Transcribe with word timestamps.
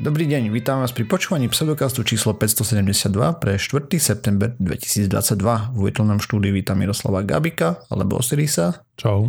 Dobrý 0.00 0.24
deň, 0.24 0.48
vítam 0.48 0.80
vás 0.80 0.96
pri 0.96 1.04
počúvaní 1.04 1.52
pseudokastu 1.52 2.00
číslo 2.08 2.32
572 2.32 3.12
pre 3.36 3.60
4. 3.60 3.84
september 4.00 4.56
2022. 4.56 5.76
V 5.76 5.78
virtuálnom 5.92 6.16
štúdiu 6.16 6.56
vítam 6.56 6.80
Miroslava 6.80 7.20
Gabika 7.20 7.84
alebo 7.92 8.16
Osirisa. 8.16 8.80
Čau. 8.96 9.28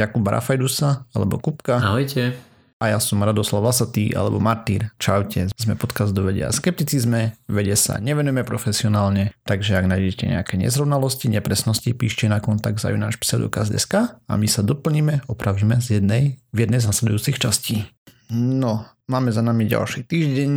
Jakuba 0.00 0.40
Rafajdusa 0.40 1.04
alebo 1.12 1.36
Kupka. 1.36 1.84
Ahojte. 1.84 2.40
A 2.80 2.96
ja 2.96 2.96
som 3.04 3.20
Radoslav 3.20 3.60
Lasatý 3.60 4.16
alebo 4.16 4.40
Martýr. 4.40 4.88
Čaute. 4.96 5.52
Sme 5.52 5.76
podcast 5.76 6.16
do 6.16 6.24
vedia 6.24 6.48
a 6.48 6.56
skepticizme. 6.56 7.36
Vede 7.44 7.76
sa 7.76 8.00
nevenujeme 8.00 8.48
profesionálne, 8.48 9.36
takže 9.44 9.76
ak 9.76 9.92
nájdete 9.92 10.24
nejaké 10.24 10.56
nezrovnalosti, 10.56 11.28
nepresnosti, 11.28 11.92
píšte 11.92 12.32
na 12.32 12.40
kontakt 12.40 12.80
za 12.80 12.88
náš 12.96 13.20
pseudokaz.sk 13.20 14.24
a 14.24 14.32
my 14.40 14.48
sa 14.48 14.64
doplníme, 14.64 15.28
opravíme 15.28 15.84
z 15.84 16.00
jednej 16.00 16.40
v 16.56 16.64
jednej 16.64 16.80
z 16.80 16.88
nasledujúcich 16.88 17.36
častí. 17.36 17.84
No, 18.32 18.88
Máme 19.08 19.32
za 19.32 19.40
nami 19.40 19.64
ďalší 19.64 20.04
týždeň, 20.04 20.50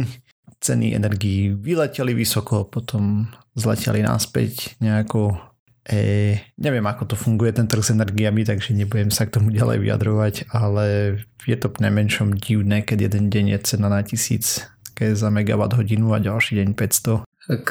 ceny 0.60 0.92
energií 0.92 1.56
vyleteli 1.56 2.12
vysoko, 2.12 2.68
potom 2.68 3.32
zleteli 3.56 4.04
naspäť 4.04 4.76
nejako 4.84 5.52
E, 5.82 6.38
neviem, 6.62 6.86
ako 6.86 7.10
to 7.10 7.16
funguje 7.18 7.58
ten 7.58 7.66
trh 7.66 7.82
s 7.82 7.90
energiami, 7.90 8.46
takže 8.46 8.78
nebudem 8.78 9.10
sa 9.10 9.26
k 9.26 9.34
tomu 9.42 9.50
ďalej 9.50 9.82
vyjadrovať, 9.82 10.54
ale 10.54 11.18
je 11.50 11.58
to 11.58 11.74
najmenšom 11.74 12.38
divné, 12.38 12.86
keď 12.86 13.10
jeden 13.10 13.34
deň 13.34 13.58
je 13.58 13.60
cena 13.66 13.90
na 13.90 14.06
1000 14.06 14.70
za 15.02 15.30
megawatt 15.34 15.74
hodinu 15.74 16.14
a 16.14 16.22
ďalší 16.22 16.62
deň 16.62 16.78
500. 16.78 17.26
Tak 17.26 17.64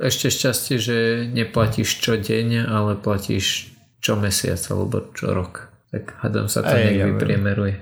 ešte 0.00 0.32
šťastie, 0.32 0.76
že 0.80 0.96
neplatíš 1.28 2.00
čo 2.00 2.16
deň, 2.16 2.64
ale 2.64 2.96
platíš 2.96 3.76
čo 4.00 4.16
mesiac 4.16 4.56
alebo 4.72 5.12
čo 5.12 5.36
rok. 5.36 5.68
Tak 5.92 6.16
hádam 6.24 6.48
sa 6.48 6.64
to 6.64 6.72
niekde 6.72 7.12
vypriemeruje. 7.12 7.76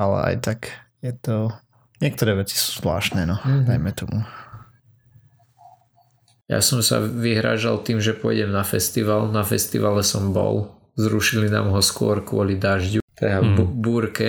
Ale 0.00 0.32
aj 0.32 0.36
tak 0.40 0.87
je 1.02 1.12
to... 1.18 1.52
Niektoré 1.98 2.38
veci 2.38 2.54
sú 2.54 2.78
zvláštne, 2.78 3.26
no, 3.26 3.42
mm-hmm. 3.42 3.66
dajme 3.66 3.90
tomu. 3.90 4.18
Ja 6.48 6.64
som 6.64 6.80
sa 6.80 7.02
vyhrážal 7.02 7.84
tým, 7.84 8.00
že 8.00 8.16
pôjdem 8.16 8.48
na 8.48 8.64
festival. 8.64 9.28
Na 9.28 9.44
festivale 9.44 10.00
som 10.00 10.32
bol. 10.32 10.72
Zrušili 10.96 11.52
nám 11.52 11.74
ho 11.76 11.82
skôr 11.84 12.24
kvôli 12.24 12.56
dažďu. 12.56 13.04
Teda 13.12 13.44
mm. 13.44 13.52
b- 13.52 13.74
búrke. 13.84 14.28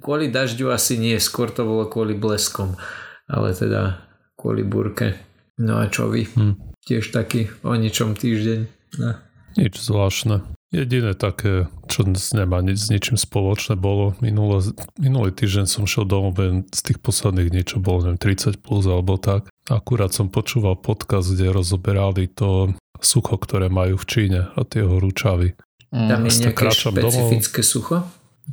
Kvôli 0.00 0.32
dažďu 0.32 0.72
asi 0.72 0.96
nie, 0.96 1.20
skôr 1.20 1.52
to 1.52 1.68
bolo 1.68 1.84
kvôli 1.84 2.16
bleskom. 2.16 2.80
Ale 3.28 3.52
teda 3.52 4.00
kvôli 4.40 4.64
búrke. 4.64 5.20
No 5.60 5.84
a 5.84 5.90
čo 5.92 6.08
vy? 6.08 6.32
Mm. 6.32 6.56
Tiež 6.80 7.12
taký 7.12 7.52
o 7.60 7.76
ničom 7.76 8.16
týždeň. 8.16 8.60
No. 9.04 9.20
Nič 9.60 9.84
zvláštne. 9.84 10.40
Jediné 10.72 11.12
také, 11.12 11.68
čo 11.84 12.08
nemá 12.08 12.64
nič, 12.64 12.80
s 12.80 12.88
ničím 12.88 13.20
spoločné 13.20 13.76
bolo, 13.76 14.16
minulé, 14.24 14.72
minulý 14.96 15.28
týždeň 15.28 15.68
som 15.68 15.84
šiel 15.84 16.08
domov, 16.08 16.40
z 16.72 16.80
tých 16.80 16.96
posledných 16.96 17.52
niečo 17.52 17.76
bolo, 17.76 18.08
neviem, 18.08 18.16
30 18.16 18.56
plus 18.64 18.88
alebo 18.88 19.20
tak. 19.20 19.52
Akurát 19.68 20.16
som 20.16 20.32
počúval 20.32 20.80
podcast, 20.80 21.28
kde 21.28 21.52
rozoberali 21.52 22.24
to 22.24 22.72
sucho, 23.04 23.36
ktoré 23.36 23.68
majú 23.68 24.00
v 24.00 24.08
Číne 24.08 24.40
a 24.48 24.64
tie 24.64 24.80
horúčavy. 24.80 25.52
Mm. 25.92 26.08
Tam 26.08 26.20
je 26.24 26.30
nejaké 26.40 26.64
špecifické 26.72 27.60
domov. 27.60 27.72
sucho? 27.76 27.96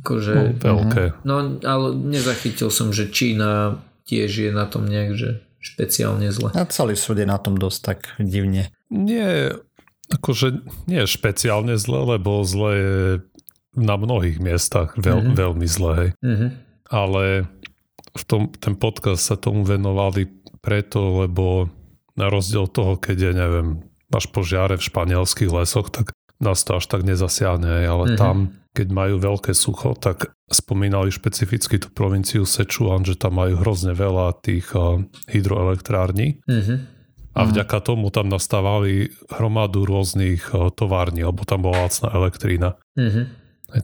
Akože, 0.04 0.32
no, 0.36 0.42
veľké. 0.60 1.04
No, 1.24 1.34
ale 1.64 1.86
nezachytil 1.96 2.68
som, 2.68 2.92
že 2.92 3.08
Čína 3.08 3.80
tiež 4.04 4.28
je 4.28 4.50
na 4.52 4.68
tom 4.68 4.84
nejak, 4.84 5.16
že 5.16 5.40
špeciálne 5.60 6.28
zle. 6.32 6.52
A 6.52 6.68
celý 6.68 6.96
svet 7.00 7.24
je 7.24 7.28
na 7.28 7.40
tom 7.40 7.56
dosť 7.56 7.78
tak 7.80 7.98
divne. 8.20 8.72
Nie, 8.90 9.54
Akože 10.10 10.66
nie 10.90 11.06
je 11.06 11.08
špeciálne 11.08 11.78
zle, 11.78 12.18
lebo 12.18 12.42
zle 12.42 12.70
je 12.74 12.98
na 13.78 13.94
mnohých 13.94 14.42
miestach 14.42 14.98
veľ, 14.98 15.30
mm-hmm. 15.30 15.36
veľmi 15.38 15.66
zle. 15.70 15.92
Hej. 15.94 16.10
Mm-hmm. 16.18 16.50
Ale 16.90 17.46
v 18.18 18.24
tom, 18.26 18.50
ten 18.50 18.74
podcast 18.74 19.22
sa 19.22 19.38
tomu 19.38 19.62
venovali 19.62 20.26
preto, 20.58 21.22
lebo 21.22 21.70
na 22.18 22.26
rozdiel 22.26 22.66
toho, 22.66 22.98
keď 22.98 23.30
je, 23.30 23.32
neviem, 23.38 23.68
máš 24.10 24.26
požiare 24.34 24.74
v 24.74 24.86
španielských 24.90 25.50
lesoch, 25.54 25.94
tak 25.94 26.10
nás 26.42 26.66
to 26.66 26.82
až 26.82 26.90
tak 26.90 27.06
nezasiahne, 27.06 27.86
ale 27.86 28.04
mm-hmm. 28.10 28.18
tam, 28.18 28.58
keď 28.74 28.88
majú 28.90 29.22
veľké 29.22 29.54
sucho, 29.54 29.94
tak 29.94 30.34
spomínali 30.50 31.14
špecificky 31.14 31.78
tú 31.78 31.94
provinciu 31.94 32.42
Sečuan, 32.42 33.06
že 33.06 33.14
tam 33.14 33.38
majú 33.38 33.62
hrozne 33.62 33.94
veľa 33.94 34.42
tých 34.42 34.74
uh, 34.74 34.98
hydroelektrární. 35.30 36.42
Mm-hmm 36.50 36.99
a 37.34 37.46
mhm. 37.46 37.48
vďaka 37.54 37.78
tomu 37.82 38.10
tam 38.10 38.26
nastávali 38.26 39.14
hromadu 39.30 39.86
rôznych 39.86 40.50
eh, 40.50 40.70
tovární, 40.74 41.22
alebo 41.22 41.46
tam 41.46 41.66
bola 41.66 41.86
lacná 41.86 42.10
elektrína. 42.10 42.70
Mm-hmm. 42.98 43.24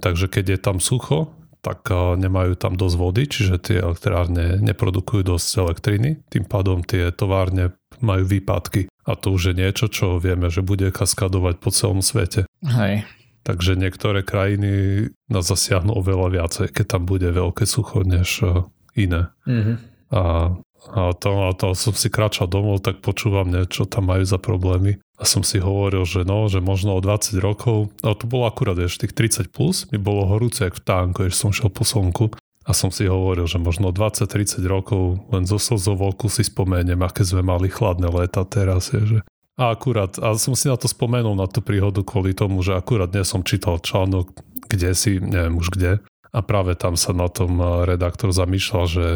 Takže 0.03 0.27
keď 0.27 0.45
je 0.57 0.59
tam 0.59 0.79
sucho, 0.83 1.31
tak 1.62 1.87
eh, 1.91 1.99
nemajú 2.19 2.59
tam 2.59 2.75
dosť 2.75 2.97
vody, 2.99 3.23
čiže 3.27 3.55
tie 3.59 3.77
elektrárne 3.83 4.59
neprodukujú 4.62 5.23
dosť 5.27 5.49
elektriny, 5.62 6.11
tým 6.31 6.45
pádom 6.47 6.83
tie 6.83 7.11
továrne 7.15 7.75
majú 8.03 8.27
výpadky. 8.27 8.91
A 9.06 9.15
to 9.15 9.31
už 9.31 9.55
je 9.55 9.55
niečo, 9.55 9.87
čo 9.87 10.19
vieme, 10.19 10.51
že 10.51 10.67
bude 10.67 10.91
kaskadovať 10.91 11.62
po 11.62 11.71
celom 11.71 12.03
svete. 12.03 12.51
Hej. 12.67 13.06
Takže 13.47 13.79
niektoré 13.79 14.27
krajiny 14.27 15.06
nás 15.31 15.47
zasiahnu 15.47 15.95
oveľa 15.95 16.43
viacej, 16.43 16.67
keď 16.75 16.99
tam 16.99 17.03
bude 17.06 17.31
veľké 17.31 17.62
sucho, 17.62 18.03
než 18.03 18.43
eh, 18.43 18.67
iné. 18.99 19.31
Mm-hmm. 19.47 19.77
A 20.15 20.55
a 20.95 21.11
to, 21.17 21.31
a 21.47 21.55
to 21.57 21.75
som 21.75 21.95
si 21.97 22.07
kráčal 22.07 22.47
domov, 22.47 22.85
tak 22.85 23.03
počúvam, 23.03 23.51
ne, 23.51 23.67
čo 23.67 23.89
tam 23.89 24.13
majú 24.13 24.23
za 24.23 24.39
problémy. 24.39 25.03
A 25.17 25.25
som 25.25 25.41
si 25.41 25.59
hovoril, 25.59 26.05
že 26.05 26.23
no, 26.23 26.47
že 26.47 26.61
možno 26.61 26.95
o 26.95 27.01
20 27.01 27.41
rokov, 27.41 27.91
ale 28.05 28.15
to 28.15 28.29
bolo 28.29 28.45
akurát 28.47 28.77
ešte 28.77 29.09
tých 29.09 29.49
30 29.49 29.55
plus, 29.55 29.89
mi 29.91 29.99
bolo 29.99 30.29
horúce 30.29 30.63
jak 30.63 30.77
v 30.77 30.85
tánku, 30.85 31.27
ešte 31.27 31.41
som 31.41 31.51
šiel 31.51 31.73
po 31.73 31.83
slnku. 31.83 32.37
A 32.67 32.75
som 32.75 32.91
si 32.91 33.07
hovoril, 33.07 33.47
že 33.47 33.63
možno 33.63 33.95
20-30 33.95 34.59
rokov 34.67 35.23
len 35.31 35.47
zo 35.47 35.55
slzou 35.55 35.95
voľku 35.95 36.27
si 36.27 36.43
spomeniem, 36.43 36.99
aké 36.99 37.23
sme 37.23 37.47
mali 37.47 37.71
chladné 37.71 38.11
léta 38.11 38.43
teraz. 38.43 38.91
Je, 38.91 39.03
že... 39.07 39.19
A 39.55 39.71
akurát, 39.71 40.19
a 40.19 40.35
som 40.35 40.59
si 40.59 40.67
na 40.67 40.75
to 40.75 40.91
spomenul, 40.91 41.39
na 41.39 41.47
tú 41.47 41.63
príhodu 41.63 42.03
kvôli 42.03 42.35
tomu, 42.35 42.67
že 42.67 42.75
akurát 42.75 43.09
dnes 43.09 43.31
som 43.31 43.47
čítal 43.47 43.79
článok, 43.79 44.35
kde 44.67 44.99
si, 44.99 45.23
neviem 45.23 45.57
už 45.63 45.79
kde, 45.79 46.03
a 46.37 46.41
práve 46.45 46.77
tam 46.77 46.99
sa 47.01 47.17
na 47.17 47.33
tom 47.33 47.57
redaktor 47.89 48.35
zamýšľal, 48.35 48.85
že 48.85 49.07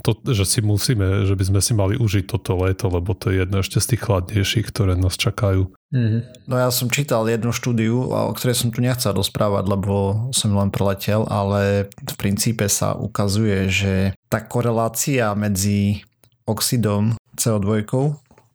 to, 0.00 0.16
že 0.32 0.44
si 0.48 0.60
musíme, 0.64 1.28
že 1.28 1.34
by 1.36 1.44
sme 1.44 1.60
si 1.60 1.72
mali 1.76 1.94
užiť 2.00 2.24
toto 2.26 2.56
leto, 2.58 2.88
lebo 2.88 3.12
to 3.12 3.30
je 3.30 3.44
jedno 3.44 3.60
ešte 3.60 3.78
z 3.78 3.86
tých 3.94 4.02
chladnejších, 4.04 4.66
ktoré 4.68 4.96
nás 4.96 5.14
čakajú. 5.20 5.70
Mm-hmm. 5.90 6.46
No 6.46 6.54
ja 6.56 6.70
som 6.70 6.88
čítal 6.88 7.26
jednu 7.26 7.50
štúdiu, 7.50 8.10
o 8.10 8.32
ktorej 8.34 8.56
som 8.56 8.70
tu 8.70 8.80
nechcel 8.80 9.10
rozprávať, 9.12 9.64
lebo 9.66 10.28
som 10.30 10.54
len 10.54 10.70
preletel, 10.70 11.26
ale 11.26 11.90
v 11.90 12.14
princípe 12.14 12.66
sa 12.70 12.94
ukazuje, 12.94 13.66
že 13.68 13.94
tá 14.30 14.40
korelácia 14.40 15.34
medzi 15.34 16.06
oxidom 16.46 17.18
CO2, 17.34 17.86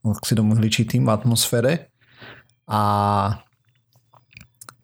oxidom 0.06 0.54
uhličitým 0.56 1.08
v 1.08 1.14
atmosfére 1.14 1.72
a 2.70 2.82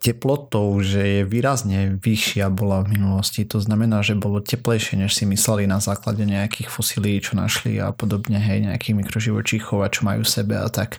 teplotou, 0.02 0.82
že 0.82 0.98
je 0.98 1.22
výrazne 1.22 2.02
vyššia 2.02 2.50
bola 2.50 2.82
v 2.82 2.98
minulosti. 2.98 3.46
To 3.46 3.62
znamená, 3.62 4.02
že 4.02 4.18
bolo 4.18 4.42
teplejšie, 4.42 4.98
než 4.98 5.14
si 5.14 5.30
mysleli 5.30 5.70
na 5.70 5.78
základe 5.78 6.26
nejakých 6.26 6.74
fosílií, 6.74 7.22
čo 7.22 7.38
našli 7.38 7.78
a 7.78 7.94
podobne, 7.94 8.42
hej, 8.42 8.66
nejakých 8.66 8.98
mikroživočíchov 8.98 9.86
a 9.86 9.94
čo 9.94 10.02
majú 10.10 10.26
v 10.26 10.34
sebe 10.34 10.58
a 10.58 10.66
tak. 10.74 10.98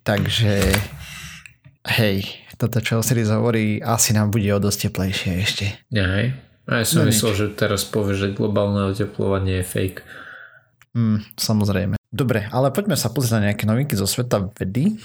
Takže, 0.00 0.72
hej, 1.92 2.24
toto, 2.56 2.80
čo 2.80 3.04
Osiris 3.04 3.28
hovorí, 3.28 3.84
asi 3.84 4.16
nám 4.16 4.32
bude 4.32 4.48
o 4.48 4.56
dosť 4.56 4.88
teplejšie 4.88 5.30
ešte. 5.44 5.66
Ja, 5.92 6.08
hej. 6.08 6.32
A 6.64 6.80
ja 6.80 6.84
som 6.88 7.04
no 7.04 7.12
myslel, 7.12 7.36
nič. 7.36 7.40
že 7.44 7.46
teraz 7.52 7.84
povie, 7.84 8.16
že 8.16 8.32
globálne 8.32 8.88
oteplovanie 8.88 9.60
je 9.60 9.64
fake. 9.68 10.00
Mm, 10.96 11.20
samozrejme. 11.36 12.00
Dobre, 12.08 12.48
ale 12.48 12.72
poďme 12.72 12.96
sa 12.96 13.12
pozrieť 13.12 13.36
na 13.36 13.52
nejaké 13.52 13.68
novinky 13.68 13.92
zo 13.92 14.08
sveta 14.08 14.48
vedy 14.56 14.96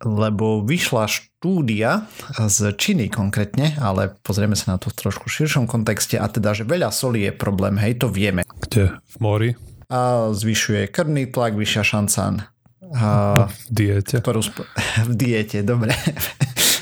lebo 0.00 0.64
vyšla 0.64 1.04
štúdia 1.08 2.08
z 2.40 2.72
Číny 2.76 3.12
konkrétne, 3.12 3.76
ale 3.76 4.16
pozrieme 4.24 4.56
sa 4.56 4.74
na 4.74 4.78
to 4.80 4.88
v 4.88 4.96
trošku 4.96 5.28
širšom 5.28 5.68
kontexte 5.68 6.16
a 6.16 6.24
teda, 6.28 6.56
že 6.56 6.64
veľa 6.64 6.88
soli 6.88 7.28
je 7.28 7.32
problém, 7.36 7.76
hej, 7.76 8.00
to 8.00 8.08
vieme. 8.08 8.44
Kde? 8.64 8.96
V 8.96 9.16
mori? 9.20 9.50
A 9.90 10.30
zvyšuje 10.32 10.88
krvný 10.88 11.28
tlak, 11.28 11.58
vyššia 11.58 11.82
šanca 11.84 12.50
a, 12.90 13.46
v 13.46 13.66
diete. 13.70 14.18
Ktorú 14.18 14.40
sp- 14.42 14.66
v 15.10 15.14
diete, 15.14 15.62
dobre. 15.62 15.94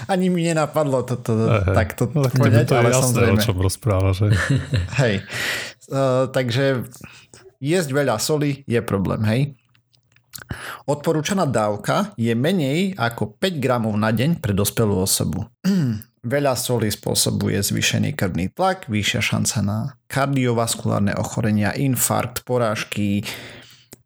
Ani 0.09 0.33
mi 0.33 0.41
nenapadlo 0.47 1.05
toto 1.05 1.37
to, 1.37 1.45
takto 1.77 2.09
no, 2.17 2.25
povedať, 2.33 2.65
to 2.65 2.75
je 2.75 2.81
ale 2.81 2.91
jasné, 2.97 3.05
samozrejme. 3.05 3.37
o 3.37 3.45
čom 3.45 3.59
rozpráva, 3.61 4.11
že? 4.17 4.33
hej. 5.05 5.21
Uh, 5.93 6.33
takže 6.33 6.89
jesť 7.61 7.91
veľa 7.93 8.17
soli 8.17 8.65
je 8.65 8.81
problém, 8.81 9.21
hej. 9.29 9.41
Odporúčaná 10.89 11.45
dávka 11.45 12.13
je 12.17 12.33
menej 12.33 12.97
ako 12.97 13.37
5 13.37 13.61
gramov 13.61 13.95
na 13.97 14.13
deň 14.13 14.41
pre 14.41 14.57
dospelú 14.57 14.99
osobu. 15.01 15.45
Veľa 16.27 16.59
soli 16.59 16.91
spôsobuje 16.91 17.57
zvýšený 17.63 18.19
krvný 18.19 18.51
tlak, 18.51 18.91
vyššia 18.91 19.23
šanca 19.23 19.59
na 19.63 19.79
kardiovaskulárne 20.11 21.15
ochorenia, 21.15 21.73
infarkt, 21.79 22.43
porážky 22.43 23.23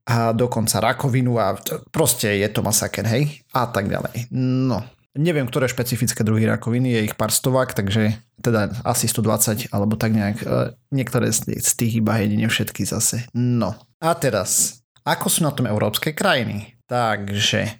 a 0.05 0.37
dokonca 0.37 0.83
rakovinu 0.83 1.41
a 1.41 1.57
proste 1.89 2.37
je 2.43 2.49
to 2.53 2.61
masaker, 2.61 3.07
hej? 3.09 3.41
A 3.57 3.71
tak 3.71 3.89
ďalej. 3.89 4.29
No, 4.35 4.83
neviem, 5.17 5.49
ktoré 5.49 5.71
špecifické 5.71 6.21
druhy 6.27 6.45
rakoviny, 6.45 6.93
je 6.93 7.01
ich 7.13 7.17
pár 7.17 7.33
stovák, 7.33 7.73
takže 7.73 8.19
teda 8.43 8.75
asi 8.83 9.07
120 9.07 9.71
alebo 9.71 9.95
tak 9.95 10.13
nejak, 10.13 10.39
e, 10.43 10.75
niektoré 10.91 11.31
z 11.33 11.73
tých 11.79 12.03
iba 12.03 12.19
jedine 12.19 12.51
všetky 12.51 12.83
zase. 12.83 13.25
No 13.33 13.79
a 14.03 14.19
teraz, 14.19 14.82
ako 15.03 15.27
sú 15.27 15.43
na 15.43 15.53
tom 15.55 15.67
európske 15.67 16.15
krajiny? 16.15 16.79
Takže 16.87 17.79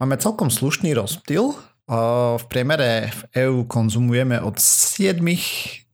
máme 0.00 0.16
celkom 0.16 0.48
slušný 0.48 0.96
rozptyl. 0.96 1.52
V 2.38 2.44
priemere 2.48 3.12
v 3.12 3.20
EÚ 3.44 3.68
konzumujeme 3.68 4.40
od 4.40 4.56
7 4.56 5.20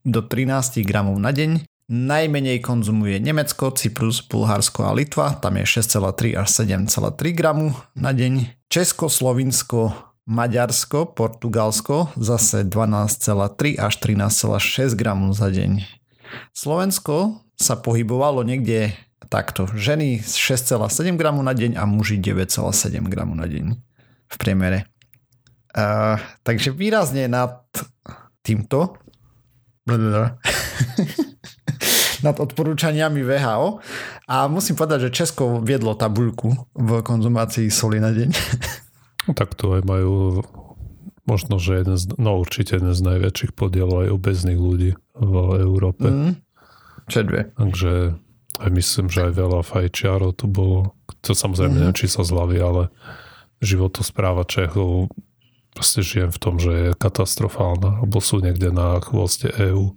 do 0.07 0.23
13 0.23 0.87
gramov 0.87 1.19
na 1.19 1.35
deň. 1.35 1.67
Najmenej 1.91 2.63
konzumuje 2.63 3.19
Nemecko, 3.19 3.75
Cyprus, 3.75 4.23
Bulharsko 4.23 4.87
a 4.87 4.95
Litva, 4.95 5.35
tam 5.43 5.59
je 5.59 5.67
6,3 5.67 6.39
až 6.39 6.49
7,3 6.63 7.35
gramu 7.35 7.75
na 7.99 8.15
deň. 8.15 8.63
Česko, 8.71 9.11
Slovinsko, 9.11 9.91
Maďarsko, 10.31 11.11
Portugalsko 11.19 12.15
zase 12.15 12.63
12,3 12.63 13.83
až 13.83 13.95
13,6 13.99 14.95
gramu 14.95 15.35
za 15.35 15.51
deň. 15.51 15.83
Slovensko 16.55 17.43
sa 17.59 17.75
pohybovalo 17.75 18.47
niekde 18.47 18.95
takto. 19.29 19.69
Ženy 19.69 20.25
6,7 20.25 21.21
gramu 21.21 21.45
na 21.45 21.53
deň 21.53 21.77
a 21.77 21.85
muži 21.85 22.17
9,7 22.17 23.05
gramu 23.11 23.37
na 23.37 23.45
deň 23.45 23.77
v 24.31 24.37
priemere. 24.39 24.87
Uh, 25.71 26.19
takže 26.43 26.75
výrazne 26.75 27.31
nad 27.31 27.63
týmto 28.43 28.99
nad 32.27 32.37
odporúčaniami 32.37 33.27
VHO 33.27 33.81
a 34.31 34.47
musím 34.47 34.77
povedať, 34.77 35.09
že 35.09 35.25
Česko 35.25 35.63
viedlo 35.63 35.99
tabuľku 35.99 36.49
v 36.75 36.91
konzumácii 37.03 37.71
soli 37.73 37.99
na 37.99 38.15
deň. 38.15 38.31
Tak 39.37 39.53
to 39.53 39.77
aj 39.77 39.85
majú 39.85 40.41
možno, 41.29 41.61
že 41.61 41.85
jeden 41.85 42.01
z, 42.01 42.09
no 42.17 42.41
určite 42.41 42.81
jeden 42.81 42.97
z 42.97 43.05
najväčších 43.05 43.53
podielov 43.53 44.09
aj 44.09 44.17
obezných 44.17 44.59
ľudí 44.59 44.97
v 45.13 45.35
Európe. 45.61 46.09
Mm, 46.09 46.33
čo 47.07 47.29
dve. 47.29 47.53
Takže 47.55 48.17
aj 48.59 48.71
myslím, 48.75 49.07
že 49.07 49.31
aj 49.31 49.33
veľa 49.39 49.61
fajčiarov 49.63 50.35
tu 50.35 50.51
bolo. 50.51 50.97
To 51.23 51.37
samozrejme 51.37 51.71
mm. 51.71 51.79
neviem, 51.79 51.97
či 51.97 52.11
sa 52.11 52.27
zlavy, 52.27 52.59
ale 52.59 52.83
životospráva 53.63 54.49
Čechov 54.49 55.13
proste 55.71 56.03
žijem 56.03 56.35
v 56.35 56.41
tom, 56.43 56.59
že 56.59 56.73
je 56.73 56.99
katastrofálna, 56.99 58.03
alebo 58.03 58.19
sú 58.19 58.43
niekde 58.43 58.75
na 58.75 58.99
chvoste 58.99 59.53
EÚ. 59.55 59.95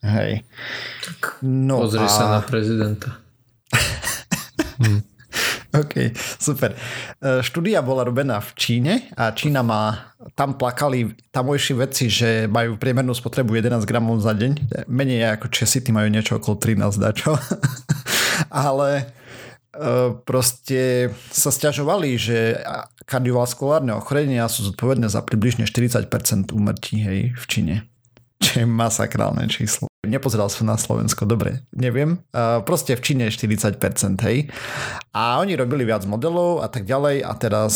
Hej. 0.00 0.44
Tak 1.04 1.44
no 1.44 1.84
pozri 1.84 2.04
a... 2.04 2.12
sa 2.12 2.24
na 2.28 2.40
prezidenta. 2.40 3.20
hm. 4.80 5.13
OK, 5.74 6.14
super. 6.38 6.78
E, 7.18 7.42
štúdia 7.42 7.82
bola 7.82 8.06
robená 8.06 8.38
v 8.38 8.50
Číne 8.54 8.94
a 9.18 9.34
Čína 9.34 9.66
má, 9.66 10.14
tam 10.38 10.54
plakali 10.54 11.18
tamojší 11.34 11.74
veci, 11.74 12.06
že 12.06 12.46
majú 12.46 12.78
priemernú 12.78 13.10
spotrebu 13.10 13.58
11 13.58 13.82
gramov 13.82 14.22
za 14.22 14.38
deň. 14.38 14.86
Menej 14.86 15.34
ako 15.34 15.50
Česi, 15.50 15.82
tí 15.82 15.90
majú 15.90 16.06
niečo 16.06 16.38
okolo 16.38 16.62
13 16.62 16.94
dačo. 16.94 17.34
Ale 18.54 18.90
e, 19.02 19.04
proste 20.22 21.10
sa 21.34 21.50
stiažovali, 21.50 22.14
že 22.14 22.62
kardiovaskulárne 23.10 23.98
ochorenia 23.98 24.46
sú 24.46 24.70
zodpovedné 24.70 25.10
za 25.10 25.26
približne 25.26 25.66
40% 25.66 26.54
úmrtí 26.54 27.02
hej, 27.02 27.20
v 27.34 27.44
Číne. 27.50 27.74
Čo 28.38 28.62
je 28.62 28.66
masakrálne 28.68 29.50
číslo. 29.50 29.90
Nepozeral 30.06 30.48
som 30.52 30.68
na 30.68 30.76
Slovensko, 30.78 31.24
dobre, 31.24 31.64
neviem. 31.74 32.20
Uh, 32.30 32.60
proste 32.64 32.94
v 32.94 33.04
Číne 33.04 33.24
40%, 33.28 33.80
hej. 34.28 34.48
A 35.12 35.40
oni 35.40 35.56
robili 35.58 35.88
viac 35.88 36.04
modelov 36.06 36.64
a 36.64 36.68
tak 36.68 36.84
ďalej 36.84 37.24
a 37.24 37.32
teraz 37.36 37.74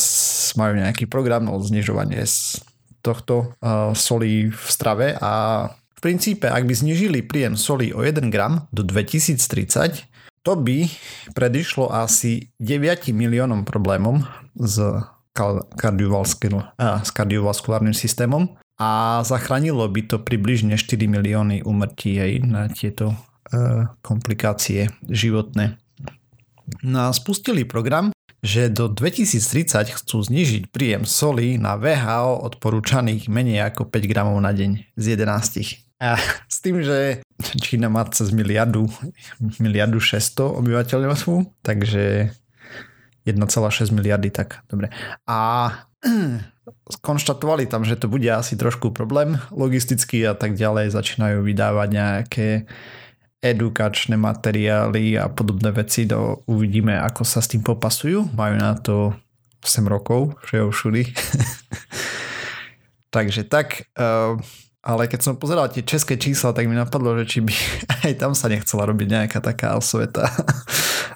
majú 0.54 0.78
nejaký 0.78 1.08
program 1.08 1.48
o 1.48 1.58
znižovanie 1.58 2.22
z 2.24 2.62
tohto 3.00 3.54
uh, 3.62 3.94
solí 3.94 4.50
v 4.52 4.64
strave 4.68 5.14
a 5.18 5.66
v 5.98 6.00
princípe, 6.00 6.46
ak 6.46 6.62
by 6.62 6.74
znižili 6.78 7.26
príjem 7.26 7.58
soli 7.58 7.90
o 7.90 8.06
1 8.06 8.30
gram 8.30 8.70
do 8.70 8.86
2030, 8.86 10.06
to 10.46 10.52
by 10.54 10.86
predišlo 11.34 11.90
asi 11.90 12.54
9 12.62 13.10
miliónom 13.10 13.66
problémom 13.66 14.22
s 14.54 14.78
kardiovaskulárnym 17.10 17.94
systémom 17.94 18.54
a 18.78 19.20
zachránilo 19.26 19.82
by 19.90 20.06
to 20.06 20.16
približne 20.22 20.78
4 20.78 21.10
milióny 21.10 21.66
umrtí 21.66 22.14
aj 22.22 22.32
na 22.46 22.62
tieto 22.70 23.10
e, 23.10 23.16
komplikácie 24.06 24.86
životné. 25.10 25.74
No 26.86 27.10
a 27.10 27.10
spustili 27.10 27.66
program, 27.66 28.14
že 28.38 28.70
do 28.70 28.86
2030 28.86 29.98
chcú 29.98 30.16
znižiť 30.22 30.70
príjem 30.70 31.02
soli 31.02 31.58
na 31.58 31.74
VHO 31.74 32.46
odporúčaných 32.46 33.26
menej 33.26 33.66
ako 33.74 33.90
5 33.90 34.06
gramov 34.06 34.38
na 34.38 34.54
deň 34.54 34.94
z 34.94 35.04
11. 35.18 35.98
A 35.98 36.14
s 36.46 36.62
tým, 36.62 36.78
že 36.78 37.26
Čína 37.58 37.90
má 37.90 38.06
cez 38.14 38.30
miliardu, 38.30 38.86
miliardu 39.58 39.98
600 39.98 40.54
obyvateľov, 40.62 41.50
takže 41.66 42.30
1,6 43.26 43.90
miliardy, 43.90 44.30
tak 44.30 44.62
dobre. 44.70 44.94
A 45.26 45.70
skonštatovali 46.88 47.66
tam, 47.66 47.84
že 47.84 47.98
to 47.98 48.10
bude 48.10 48.28
asi 48.28 48.56
trošku 48.56 48.90
problém 48.90 49.38
logisticky 49.52 50.24
a 50.24 50.34
tak 50.34 50.54
ďalej. 50.54 50.94
Začínajú 50.94 51.44
vydávať 51.44 51.88
nejaké 51.90 52.48
edukačné 53.38 54.18
materiály 54.18 55.14
a 55.14 55.30
podobné 55.30 55.70
veci. 55.70 56.04
Do, 56.04 56.42
uvidíme, 56.50 56.98
ako 56.98 57.22
sa 57.22 57.38
s 57.38 57.54
tým 57.54 57.62
popasujú. 57.62 58.34
Majú 58.34 58.54
na 58.58 58.74
to 58.78 59.14
8 59.62 59.86
rokov, 59.86 60.38
že 60.46 60.62
ho 60.62 60.70
všudy. 60.70 61.02
Takže 63.14 63.48
tak, 63.48 63.88
uh, 63.96 64.36
ale 64.84 65.08
keď 65.08 65.20
som 65.20 65.40
pozeral 65.40 65.68
tie 65.72 65.84
české 65.84 66.20
čísla, 66.20 66.52
tak 66.52 66.68
mi 66.68 66.76
napadlo, 66.76 67.16
že 67.18 67.24
či 67.26 67.38
by 67.40 67.54
aj 68.08 68.14
tam 68.20 68.32
sa 68.32 68.48
nechcela 68.48 68.88
robiť 68.88 69.08
nejaká 69.08 69.38
taká 69.42 69.76
osveta. 69.76 70.28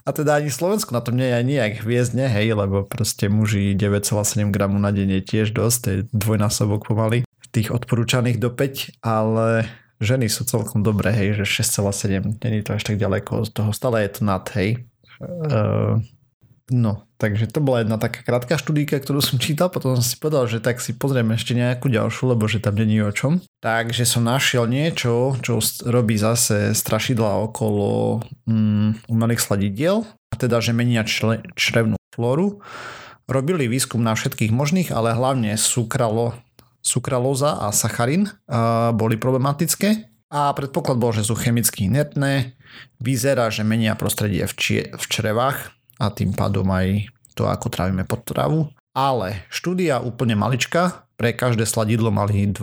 A 0.03 0.11
teda 0.11 0.43
ani 0.43 0.51
Slovensko 0.51 0.91
na 0.95 1.03
tom 1.03 1.15
nie 1.15 1.31
je 1.31 1.39
aj 1.39 1.45
nejak 1.47 1.75
hviezdne, 1.87 2.27
hej, 2.27 2.59
lebo 2.59 2.83
proste 2.83 3.31
muži 3.31 3.79
9,7 3.79 4.51
gramu 4.51 4.83
na 4.83 4.91
deň 4.91 5.19
je 5.19 5.23
tiež 5.23 5.55
dosť, 5.55 5.79
to 5.79 5.89
je 5.89 5.99
dvojnásobok 6.11 6.91
pomaly 6.91 7.23
tých 7.53 7.69
odporúčaných 7.69 8.41
do 8.41 8.49
5, 8.51 9.05
ale 9.05 9.69
ženy 10.01 10.27
sú 10.27 10.49
celkom 10.49 10.81
dobré, 10.81 11.13
hej, 11.13 11.45
že 11.45 11.63
6,7, 11.63 12.41
není 12.43 12.65
to 12.65 12.75
až 12.75 12.83
tak 12.83 12.97
ďaleko 12.97 13.45
z 13.47 13.51
toho, 13.53 13.71
stále 13.71 14.03
je 14.03 14.11
to 14.19 14.21
nad, 14.25 14.43
hej. 14.57 14.89
Uh, 15.23 16.01
no, 16.71 17.09
takže 17.19 17.51
to 17.51 17.59
bola 17.59 17.83
jedna 17.83 17.99
taká 17.99 18.23
krátka 18.23 18.55
štúdíka, 18.55 19.01
ktorú 19.03 19.19
som 19.19 19.43
čítal, 19.43 19.73
potom 19.73 19.99
som 19.99 20.05
si 20.05 20.15
povedal, 20.21 20.47
že 20.47 20.63
tak 20.63 20.79
si 20.79 20.95
pozrieme 20.95 21.35
ešte 21.35 21.59
nejakú 21.59 21.91
ďalšiu, 21.91 22.37
lebo 22.37 22.47
že 22.47 22.63
tam 22.63 22.79
není 22.79 23.03
o 23.03 23.11
čom. 23.11 23.43
Takže 23.65 24.07
som 24.07 24.23
našiel 24.23 24.71
niečo, 24.71 25.35
čo 25.43 25.59
robí 25.87 26.15
zase 26.15 26.77
strašidla 26.77 27.43
okolo 27.51 28.23
mm, 28.47 29.11
umelých 29.11 29.43
sladidiel, 29.43 30.07
teda, 30.39 30.63
že 30.63 30.77
menia 30.77 31.03
čle, 31.03 31.43
črevnú 31.59 31.99
flóru. 32.15 32.63
Robili 33.31 33.71
výskum 33.71 34.03
na 34.03 34.19
všetkých 34.19 34.51
možných, 34.51 34.91
ale 34.91 35.15
hlavne 35.15 35.55
sukralo, 35.55 36.35
sukralóza 36.83 37.59
a 37.63 37.71
sacharín 37.71 38.29
a 38.51 38.91
boli 38.91 39.15
problematické. 39.17 40.11
A 40.33 40.49
predpoklad 40.57 40.97
bol, 40.97 41.13
že 41.13 41.29
sú 41.29 41.37
chemicky 41.37 41.93
inertné. 41.93 42.57
Vyzerá, 42.99 43.53
že 43.53 43.69
menia 43.69 43.93
prostredie 43.93 44.49
v, 44.49 44.55
čie, 44.57 44.81
v 44.97 45.05
črevách 45.05 45.77
a 45.99 46.13
tým 46.13 46.33
pádom 46.33 46.69
aj 46.71 47.09
to, 47.33 47.49
ako 47.49 47.73
trávime 47.73 48.05
potravu. 48.05 48.69
Ale 48.93 49.49
štúdia 49.49 50.05
úplne 50.05 50.37
malička, 50.37 51.09
pre 51.17 51.33
každé 51.33 51.65
sladidlo 51.65 52.13
mali 52.13 52.51
20 52.51 52.59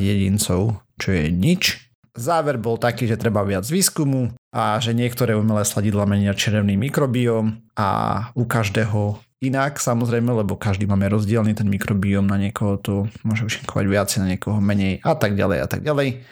jedincov, 0.00 0.82
čo 0.98 1.08
je 1.14 1.30
nič. 1.30 1.92
Záver 2.18 2.58
bol 2.58 2.80
taký, 2.80 3.06
že 3.06 3.20
treba 3.20 3.46
viac 3.46 3.62
výskumu 3.68 4.34
a 4.50 4.80
že 4.82 4.90
niektoré 4.90 5.38
umelé 5.38 5.62
sladidla 5.62 6.02
menia 6.02 6.34
čerevný 6.34 6.74
mikrobióm 6.74 7.62
a 7.78 7.88
u 8.34 8.42
každého 8.42 9.22
inak 9.38 9.78
samozrejme, 9.78 10.34
lebo 10.34 10.58
každý 10.58 10.90
máme 10.90 11.06
rozdielný 11.06 11.54
ten 11.54 11.70
mikrobióm, 11.70 12.26
na 12.26 12.40
niekoho 12.40 12.74
to 12.82 12.94
môže 13.22 13.46
účinkovať 13.46 13.86
viac, 13.86 14.08
na 14.18 14.34
niekoho 14.34 14.58
menej 14.58 14.98
a 15.06 15.14
tak 15.14 15.38
ďalej 15.38 15.58
a 15.62 15.66
tak 15.70 15.80
ďalej. 15.86 16.26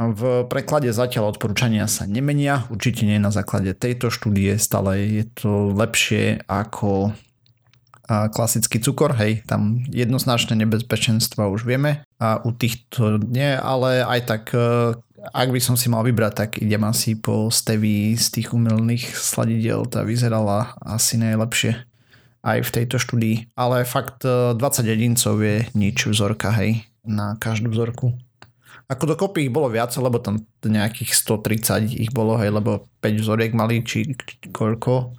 V 0.00 0.48
preklade 0.48 0.88
zatiaľ 0.96 1.36
odporúčania 1.36 1.84
sa 1.84 2.08
nemenia, 2.08 2.64
určite 2.72 3.04
nie 3.04 3.20
na 3.20 3.28
základe 3.28 3.76
tejto 3.76 4.08
štúdie, 4.08 4.56
stále 4.56 4.96
je 5.04 5.24
to 5.28 5.76
lepšie 5.76 6.40
ako 6.48 7.12
klasický 8.10 8.82
cukor, 8.82 9.14
hej, 9.14 9.46
tam 9.46 9.86
jednoznačné 9.86 10.58
nebezpečenstva 10.66 11.46
už 11.46 11.62
vieme 11.62 12.02
a 12.18 12.42
u 12.42 12.50
týchto 12.50 13.22
nie, 13.22 13.54
ale 13.54 14.02
aj 14.02 14.20
tak 14.26 14.42
e, 14.50 14.98
ak 15.30 15.48
by 15.54 15.60
som 15.62 15.78
si 15.78 15.86
mal 15.86 16.02
vybrať, 16.02 16.32
tak 16.34 16.50
idem 16.58 16.82
asi 16.82 17.14
po 17.14 17.54
steví 17.54 18.18
z 18.18 18.26
tých 18.34 18.50
umelných 18.50 19.14
sladidel, 19.14 19.86
tá 19.86 20.02
vyzerala 20.02 20.74
asi 20.82 21.22
najlepšie 21.22 21.86
aj 22.42 22.58
v 22.66 22.70
tejto 22.72 22.96
štúdii, 22.98 23.54
ale 23.54 23.86
fakt 23.86 24.26
20 24.26 24.58
e, 24.58 24.82
jedincov 24.90 25.38
je 25.38 25.70
nič 25.78 26.10
vzorka, 26.10 26.50
hej, 26.58 26.82
na 27.06 27.38
každú 27.38 27.70
vzorku. 27.70 28.18
Ako 28.90 29.06
dokopy 29.06 29.46
ich 29.46 29.54
bolo 29.54 29.70
viac, 29.70 29.94
lebo 29.94 30.18
tam 30.18 30.42
nejakých 30.66 31.14
130 31.14 31.94
ich 31.94 32.10
bolo, 32.10 32.34
hej, 32.42 32.50
lebo 32.50 32.90
5 32.98 33.22
vzoriek 33.22 33.54
mali, 33.54 33.86
či, 33.86 34.18
či 34.18 34.50
koľko. 34.50 35.14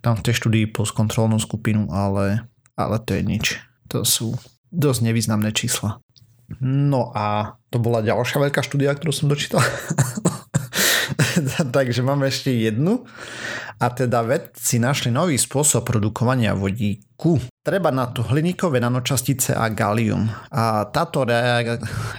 Tam 0.00 0.16
v 0.16 0.24
tej 0.24 0.40
štúdii 0.40 0.72
plus 0.72 0.88
kontrolnú 0.88 1.36
skupinu, 1.36 1.92
ale, 1.92 2.48
ale 2.80 2.96
to 3.04 3.20
je 3.20 3.22
nič. 3.22 3.60
To 3.92 4.08
sú 4.08 4.40
dosť 4.72 5.04
nevýznamné 5.04 5.52
čísla. 5.52 6.00
No 6.64 7.12
a 7.12 7.60
to 7.68 7.76
bola 7.76 8.00
ďalšia 8.00 8.40
veľká 8.40 8.64
štúdia, 8.64 8.96
ktorú 8.96 9.12
som 9.12 9.28
dočítal. 9.28 9.60
Takže 11.76 12.00
máme 12.02 12.28
ešte 12.28 12.50
jednu. 12.52 13.04
A 13.80 13.88
teda 13.88 14.20
vedci 14.20 14.76
našli 14.76 15.08
nový 15.08 15.40
spôsob 15.40 15.88
produkovania 15.88 16.52
vodíku. 16.52 17.40
Treba 17.64 17.88
na 17.88 18.12
to 18.12 18.20
hliníkové 18.20 18.76
nanočastice 18.76 19.56
a 19.56 19.72
galium. 19.72 20.28
A 20.52 20.84
táto 20.92 21.24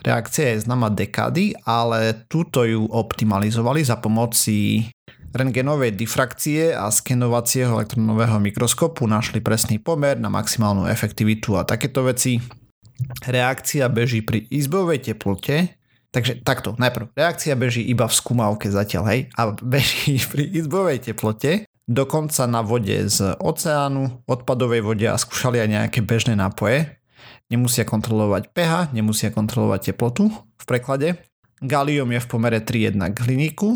reakcia 0.01 0.57
je 0.57 0.65
známa 0.65 0.89
dekády, 0.89 1.53
ale 1.65 2.25
túto 2.25 2.65
ju 2.65 2.89
optimalizovali 2.89 3.85
za 3.85 4.01
pomoci 4.01 4.89
rengenovej 5.31 5.95
difrakcie 5.95 6.75
a 6.75 6.91
skenovacieho 6.91 7.79
elektronového 7.79 8.41
mikroskopu 8.43 9.07
našli 9.07 9.39
presný 9.39 9.79
pomer 9.79 10.19
na 10.19 10.27
maximálnu 10.27 10.89
efektivitu 10.91 11.55
a 11.55 11.63
takéto 11.63 12.03
veci. 12.03 12.41
Reakcia 13.25 13.89
beží 13.89 14.21
pri 14.21 14.45
izbovej 14.49 15.01
teplote 15.13 15.80
Takže 16.11 16.43
takto, 16.43 16.75
najprv, 16.75 17.15
reakcia 17.15 17.55
beží 17.55 17.87
iba 17.87 18.03
v 18.03 18.13
skúmavke 18.13 18.67
zatiaľ, 18.67 19.03
hej, 19.15 19.21
a 19.39 19.55
beží 19.55 20.19
pri 20.31 20.43
izbovej 20.43 20.99
teplote, 21.11 21.63
dokonca 21.87 22.43
na 22.51 22.59
vode 22.59 22.95
z 23.07 23.35
oceánu, 23.39 24.27
odpadovej 24.27 24.83
vode 24.83 25.07
a 25.07 25.15
skúšali 25.15 25.63
aj 25.63 25.69
nejaké 25.71 25.99
bežné 26.03 26.35
nápoje. 26.35 26.99
Nemusia 27.47 27.83
kontrolovať 27.83 28.51
pH, 28.51 28.95
nemusia 28.95 29.31
kontrolovať 29.31 29.91
teplotu 29.91 30.31
v 30.31 30.63
preklade. 30.67 31.19
Galium 31.59 32.11
je 32.11 32.19
v 32.23 32.27
pomere 32.27 32.59
3,1 32.63 33.11
k 33.11 33.17
hliníku, 33.27 33.75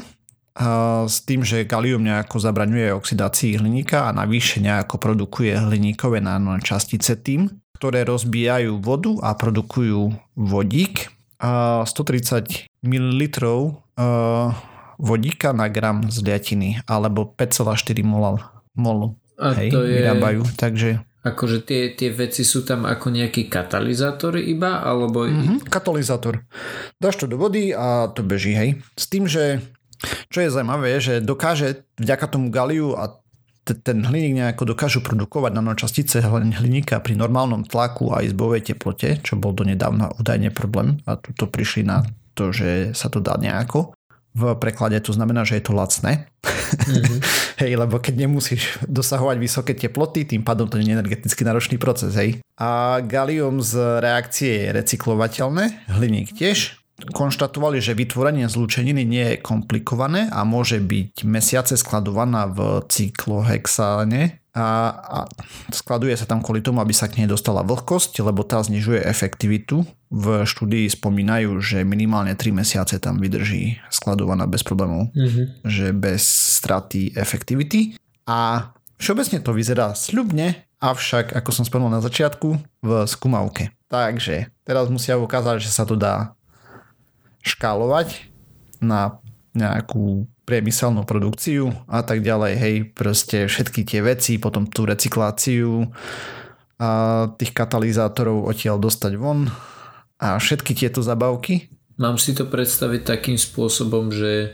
s 1.05 1.17
tým, 1.27 1.43
že 1.43 1.67
galium 1.67 1.99
nejako 1.99 2.39
zabraňuje 2.39 2.95
oxidácii 2.95 3.59
hliníka 3.59 4.07
a 4.07 4.15
navyše 4.15 4.63
nejako 4.63 4.95
produkuje 4.97 5.51
hliníkové 5.51 6.23
nanočastice 6.23 7.19
tým, 7.19 7.51
ktoré 7.75 8.07
rozbijajú 8.07 8.79
vodu 8.79 9.11
a 9.19 9.35
produkujú 9.35 10.15
vodík, 10.39 11.11
a 11.39 11.83
130 11.83 12.69
ml 12.83 13.21
vodíka 14.95 15.51
na 15.51 15.67
gram 15.67 16.07
z 16.07 16.23
liatiny 16.23 16.69
alebo 16.87 17.27
5,4 17.35 18.03
mol, 18.03 18.39
molu 18.75 19.19
a 19.35 19.51
hej, 19.55 19.69
to 19.71 19.83
je... 19.83 19.99
vyrábajú, 19.99 20.43
takže 20.55 21.03
Akože 21.25 21.65
tie, 21.65 21.97
tie 21.97 22.13
veci 22.13 22.45
sú 22.45 22.61
tam 22.61 22.85
ako 22.85 23.09
nejaký 23.09 23.49
katalizátor 23.49 24.37
iba, 24.37 24.85
alebo... 24.85 25.25
Mm-hmm, 25.25 25.65
katalizátor. 25.73 26.45
Dáš 27.01 27.17
to 27.17 27.25
do 27.25 27.41
vody 27.41 27.73
a 27.73 28.13
to 28.13 28.21
beží, 28.21 28.53
hej. 28.53 28.77
S 28.93 29.09
tým, 29.09 29.25
že 29.25 29.57
čo 30.29 30.45
je 30.45 30.53
zaujímavé, 30.53 31.01
že 31.01 31.25
dokáže 31.25 31.81
vďaka 31.97 32.25
tomu 32.29 32.53
galiu 32.53 32.93
a 32.93 33.17
ten 33.73 34.05
hliník 34.05 34.37
nejako 34.37 34.77
dokážu 34.77 35.01
produkovať 35.01 35.51
nanočastice 35.57 36.21
hliníka 36.21 37.01
pri 37.01 37.17
normálnom 37.17 37.65
tlaku 37.65 38.13
a 38.13 38.21
izbovej 38.21 38.61
teplote, 38.61 39.17
čo 39.25 39.41
bol 39.41 39.57
donedávna 39.57 40.13
údajne 40.21 40.53
problém 40.53 41.01
a 41.09 41.17
tuto 41.17 41.49
prišli 41.49 41.81
na 41.81 42.05
to, 42.37 42.53
že 42.53 42.93
sa 42.93 43.09
to 43.09 43.17
dá 43.17 43.41
nejako. 43.41 43.97
V 44.35 44.51
preklade 44.59 44.99
to 44.99 45.15
znamená, 45.15 45.47
že 45.47 45.57
je 45.57 45.63
to 45.63 45.73
lacné. 45.73 46.27
Mm-hmm. 46.43 47.19
hej, 47.63 47.71
lebo 47.79 48.03
keď 48.03 48.27
nemusíš 48.27 48.77
dosahovať 48.83 49.37
vysoké 49.39 49.73
teploty, 49.73 50.27
tým 50.27 50.43
pádom 50.43 50.67
to 50.67 50.75
nie 50.75 50.91
je 50.91 50.99
energeticky 50.99 51.47
náročný 51.47 51.79
proces. 51.79 52.13
Hej. 52.19 52.43
A 52.59 52.99
galium 52.99 53.63
z 53.63 54.03
reakcie 54.03 54.67
je 54.67 54.75
recyklovateľné, 54.75 55.87
hliník 55.87 56.35
tiež 56.35 56.84
konštatovali, 56.95 57.83
že 57.83 57.97
vytvorenie 57.97 58.47
zlúčeniny 58.47 59.03
nie 59.03 59.25
je 59.35 59.41
komplikované 59.43 60.31
a 60.31 60.47
môže 60.47 60.79
byť 60.79 61.27
mesiace 61.27 61.75
skladovaná 61.75 62.47
v 62.47 62.87
cyklohexáne 62.87 64.39
a, 64.55 64.67
a 64.95 65.19
skladuje 65.75 66.15
sa 66.15 66.23
tam 66.23 66.39
kvôli 66.39 66.63
tomu, 66.63 66.79
aby 66.79 66.95
sa 66.95 67.11
k 67.11 67.19
nej 67.19 67.27
dostala 67.27 67.59
vlhkosť, 67.67 68.23
lebo 68.23 68.47
tá 68.47 68.63
znižuje 68.63 69.03
efektivitu. 69.03 69.83
V 70.07 70.47
štúdii 70.47 70.87
spomínajú, 70.87 71.59
že 71.59 71.83
minimálne 71.83 72.31
3 72.39 72.63
mesiace 72.63 72.95
tam 73.03 73.19
vydrží 73.19 73.83
skladovaná 73.91 74.47
bez 74.47 74.63
problémov, 74.63 75.11
mm-hmm. 75.11 75.67
že 75.67 75.91
bez 75.91 76.23
straty 76.63 77.11
efektivity. 77.19 77.99
A 78.31 78.71
všeobecne 78.95 79.43
to 79.43 79.51
vyzerá 79.51 79.91
sľubne, 79.91 80.63
avšak, 80.79 81.35
ako 81.35 81.49
som 81.51 81.67
spomenul 81.67 81.91
na 81.91 81.99
začiatku, 81.99 82.47
v 82.79 82.89
skúmavke. 83.11 83.75
Takže 83.91 84.47
teraz 84.63 84.87
musia 84.87 85.19
ukázať, 85.19 85.59
že 85.59 85.71
sa 85.75 85.83
to 85.83 85.99
dá 85.99 86.31
škálovať 87.45 88.33
na 88.81 89.21
nejakú 89.55 90.27
priemyselnú 90.45 91.07
produkciu 91.07 91.73
a 91.89 92.05
tak 92.05 92.21
ďalej, 92.21 92.53
hej, 92.57 92.75
proste 92.93 93.49
všetky 93.49 93.81
tie 93.87 94.01
veci, 94.05 94.37
potom 94.37 94.69
tú 94.69 94.85
recykláciu 94.85 95.89
a 96.77 96.89
tých 97.39 97.55
katalizátorov 97.55 98.45
odtiaľ 98.45 98.77
dostať 98.77 99.13
von 99.15 99.47
a 100.19 100.37
všetky 100.37 100.75
tieto 100.75 100.99
zabavky. 100.99 101.71
Mám 101.95 102.19
si 102.19 102.35
to 102.35 102.45
predstaviť 102.45 103.01
takým 103.07 103.39
spôsobom, 103.39 104.11
že 104.11 104.51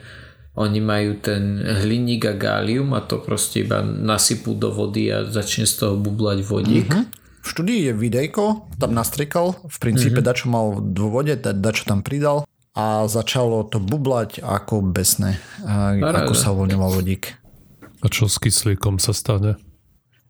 oni 0.54 0.80
majú 0.84 1.18
ten 1.18 1.58
hliník 1.64 2.28
a 2.30 2.36
gálium 2.38 2.94
a 2.94 3.02
to 3.02 3.18
proste 3.24 3.66
iba 3.66 3.82
nasypú 3.82 4.54
do 4.54 4.70
vody 4.70 5.10
a 5.10 5.26
začne 5.26 5.66
z 5.66 5.74
toho 5.82 5.96
bublať 5.98 6.46
vodík. 6.46 6.92
Uh-huh. 6.92 7.10
V 7.42 7.48
štúdii 7.50 7.90
je 7.90 7.94
videjko, 7.98 8.70
tam 8.78 8.94
nastrikal, 8.94 9.58
v 9.66 9.78
princípe 9.82 10.22
uh-huh. 10.22 10.30
dačo 10.30 10.46
mal 10.52 10.78
v 10.78 10.94
dôvode, 10.94 11.34
dačo 11.42 11.90
tam 11.90 12.06
pridal 12.06 12.46
a 12.72 13.04
začalo 13.08 13.68
to 13.68 13.84
bublať 13.84 14.40
ako 14.40 14.80
besné, 14.80 15.40
ako 16.00 16.32
sa 16.32 16.56
uvoľňoval 16.56 17.04
vodík. 17.04 17.36
A 18.02 18.10
čo 18.10 18.26
s 18.26 18.40
kyslíkom 18.42 18.98
sa 18.98 19.14
stane? 19.14 19.60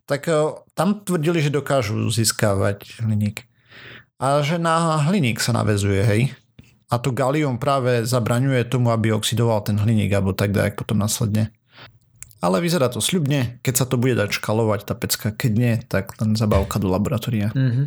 Tak 0.04 0.28
e, 0.28 0.60
tam 0.76 1.00
tvrdili, 1.00 1.40
že 1.40 1.54
dokážu 1.54 1.96
získavať 2.12 3.00
hliník. 3.00 3.48
A 4.20 4.44
že 4.44 4.60
na 4.60 5.00
hliník 5.08 5.40
sa 5.40 5.56
navezuje, 5.56 6.02
hej. 6.04 6.22
A 6.92 7.00
to 7.00 7.14
galium 7.14 7.56
práve 7.56 8.04
zabraňuje 8.04 8.68
tomu, 8.68 8.92
aby 8.92 9.14
oxidoval 9.16 9.64
ten 9.64 9.80
hliník, 9.80 10.12
alebo 10.12 10.36
tak 10.36 10.52
dajak 10.52 10.76
potom 10.76 11.00
následne. 11.00 11.48
Ale 12.42 12.58
vyzerá 12.58 12.90
to 12.90 12.98
sľubne, 12.98 13.62
keď 13.62 13.74
sa 13.80 13.86
to 13.86 13.96
bude 13.96 14.18
dať 14.18 14.36
škalovať 14.36 14.80
tá 14.84 14.94
pecka, 14.98 15.30
keď 15.32 15.52
nie, 15.54 15.74
tak 15.86 16.12
len 16.18 16.34
zabávka 16.34 16.82
do 16.82 16.90
laboratória. 16.90 17.54
Mm-hmm. 17.54 17.86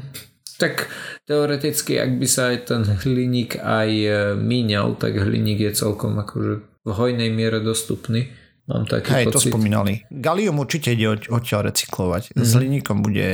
Tak 0.56 0.88
teoreticky, 1.28 2.00
ak 2.00 2.16
by 2.16 2.28
sa 2.30 2.56
aj 2.56 2.58
ten 2.72 2.82
hliník 2.88 3.60
aj 3.60 3.90
e, 3.92 4.12
míňal, 4.40 4.96
tak 4.96 5.20
hliník 5.20 5.60
je 5.60 5.72
celkom 5.76 6.16
akože 6.16 6.64
v 6.64 6.90
hojnej 6.96 7.28
miere 7.34 7.60
dostupný. 7.60 8.32
Mám 8.66 8.90
taký 8.90 9.14
Hej, 9.14 9.26
pocit. 9.30 9.52
to 9.52 9.54
spomínali. 9.54 10.08
Galium 10.10 10.58
určite 10.58 10.96
ide 10.96 11.20
odtiaľ 11.30 11.70
recyklovať. 11.70 12.34
Mm-hmm. 12.34 12.46
S 12.46 12.52
mhm. 12.52 12.58
hliníkom 12.58 12.98
bude... 13.04 13.28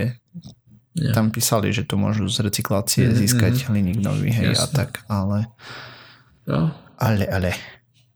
Ja. 0.91 1.15
Tam 1.15 1.31
písali, 1.31 1.71
že 1.71 1.87
to 1.87 1.95
môžu 1.95 2.27
z 2.27 2.43
recyklácie 2.43 3.07
mm-hmm. 3.07 3.19
získať 3.23 3.53
hliník 3.71 4.03
nový, 4.03 4.27
hej, 4.27 4.51
Jasne. 4.51 4.59
a 4.59 4.65
tak, 4.75 4.91
ale... 5.07 5.47
No. 6.43 6.75
Ale, 6.99 7.23
ale, 7.31 7.55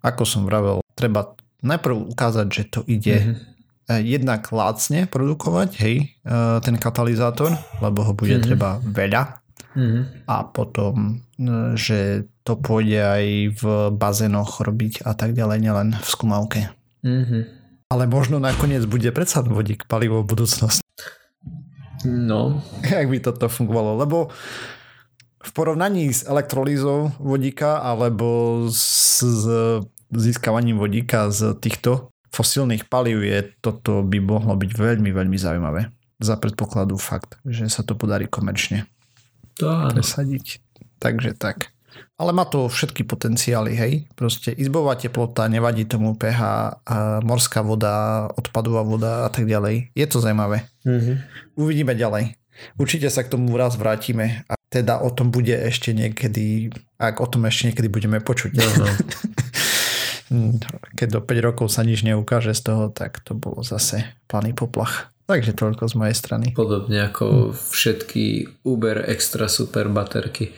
ako 0.04 0.28
som 0.28 0.44
vravel, 0.44 0.84
treba 0.92 1.40
najprv 1.64 1.96
ukázať, 2.12 2.48
že 2.52 2.64
to 2.68 2.80
ide 2.84 3.16
mm-hmm 3.16 3.55
jednak 3.90 4.50
lácne 4.50 5.06
produkovať, 5.06 5.70
hej, 5.78 5.96
e, 6.02 6.34
ten 6.66 6.76
katalizátor, 6.82 7.54
lebo 7.86 8.02
ho 8.02 8.14
bude 8.18 8.38
mm-hmm. 8.38 8.48
treba 8.50 8.70
veľa. 8.82 9.24
Mm-hmm. 9.76 10.04
A 10.26 10.36
potom, 10.50 11.22
e, 11.38 11.78
že 11.78 12.26
to 12.42 12.58
pôjde 12.58 13.00
aj 13.02 13.26
v 13.62 13.64
bazénoch 13.94 14.66
robiť 14.66 15.06
a 15.06 15.14
tak 15.14 15.38
ďalej, 15.38 15.58
nielen 15.62 15.88
v 15.98 16.08
skúmavke. 16.08 16.62
Mm-hmm. 17.06 17.44
Ale 17.94 18.10
možno 18.10 18.42
nakoniec 18.42 18.82
bude 18.90 19.14
predsa 19.14 19.46
vodík 19.46 19.86
palivo 19.86 20.26
v 20.26 20.30
budúcnosti. 20.34 20.82
No. 22.06 22.66
Jak 22.86 23.06
by 23.06 23.18
toto 23.22 23.46
fungovalo, 23.50 24.02
lebo 24.02 24.34
v 25.46 25.52
porovnaní 25.54 26.10
s 26.10 26.26
elektrolízou 26.26 27.14
vodíka 27.22 27.78
alebo 27.78 28.66
s, 28.66 29.22
s 29.22 29.46
získavaním 30.10 30.82
vodíka 30.82 31.30
z 31.30 31.54
týchto 31.62 32.10
fosílnych 32.36 32.92
palív 32.92 33.24
je 33.24 33.56
toto 33.64 34.04
by 34.04 34.20
mohlo 34.20 34.60
byť 34.60 34.72
veľmi, 34.76 35.16
veľmi 35.16 35.38
zaujímavé. 35.40 35.88
Za 36.20 36.36
predpokladu 36.36 37.00
fakt, 37.00 37.40
že 37.48 37.68
sa 37.72 37.84
to 37.84 37.96
podarí 37.96 38.28
komerčne 38.28 38.88
to 39.56 39.68
presadiť. 39.92 40.60
Takže 41.00 41.36
tak. 41.36 41.72
Ale 42.16 42.32
má 42.32 42.48
to 42.48 42.68
všetky 42.68 43.04
potenciály, 43.08 43.76
hej. 43.76 43.94
Proste 44.16 44.52
izbová 44.52 44.96
teplota, 44.96 45.48
nevadí 45.52 45.84
tomu 45.88 46.16
pH, 46.16 46.40
a 46.84 46.96
morská 47.24 47.60
voda, 47.64 48.28
odpadová 48.36 48.84
voda 48.84 49.28
a 49.28 49.30
tak 49.32 49.48
ďalej. 49.48 49.92
Je 49.96 50.06
to 50.08 50.24
zaujímavé. 50.24 50.68
Mm-hmm. 50.88 51.16
Uvidíme 51.60 51.96
ďalej. 51.96 52.36
Určite 52.80 53.12
sa 53.12 53.24
k 53.24 53.36
tomu 53.36 53.52
raz 53.60 53.76
vrátime 53.76 54.48
a 54.48 54.56
teda 54.72 55.04
o 55.04 55.12
tom 55.12 55.28
bude 55.28 55.52
ešte 55.52 55.92
niekedy, 55.92 56.72
ak 56.96 57.20
o 57.20 57.28
tom 57.28 57.48
ešte 57.52 57.72
niekedy 57.72 57.92
budeme 57.92 58.24
počuť. 58.24 58.52
No, 58.56 58.68
no. 58.80 58.88
keď 60.98 61.08
do 61.10 61.22
5 61.22 61.48
rokov 61.48 61.68
sa 61.70 61.86
nič 61.86 62.02
neukáže 62.02 62.58
z 62.58 62.62
toho, 62.66 62.84
tak 62.90 63.22
to 63.22 63.38
bolo 63.38 63.62
zase 63.62 64.06
planý 64.26 64.58
poplach. 64.58 65.14
Takže 65.26 65.58
toľko 65.58 65.90
z 65.90 65.94
mojej 65.98 66.16
strany. 66.18 66.48
Podobne 66.54 67.10
ako 67.10 67.50
všetky 67.54 68.46
Uber 68.62 69.10
extra 69.10 69.50
super 69.50 69.90
baterky. 69.90 70.54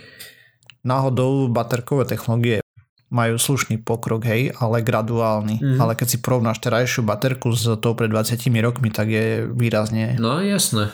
Náhodou 0.83 1.47
baterkové 1.47 2.03
technológie 2.03 2.59
majú 3.07 3.39
slušný 3.39 3.79
pokrok, 3.79 4.27
hej, 4.27 4.51
ale 4.59 4.83
graduálny. 4.83 5.63
Mm. 5.63 5.79
Ale 5.79 5.95
keď 5.95 6.07
si 6.11 6.17
porovnáš 6.19 6.59
terajšiu 6.59 7.07
baterku 7.07 7.55
s 7.55 7.63
tou 7.79 7.95
pred 7.95 8.11
20 8.11 8.35
rokmi, 8.59 8.91
tak 8.91 9.07
je 9.07 9.47
výrazne... 9.47 10.19
No 10.19 10.43
jasné. 10.43 10.91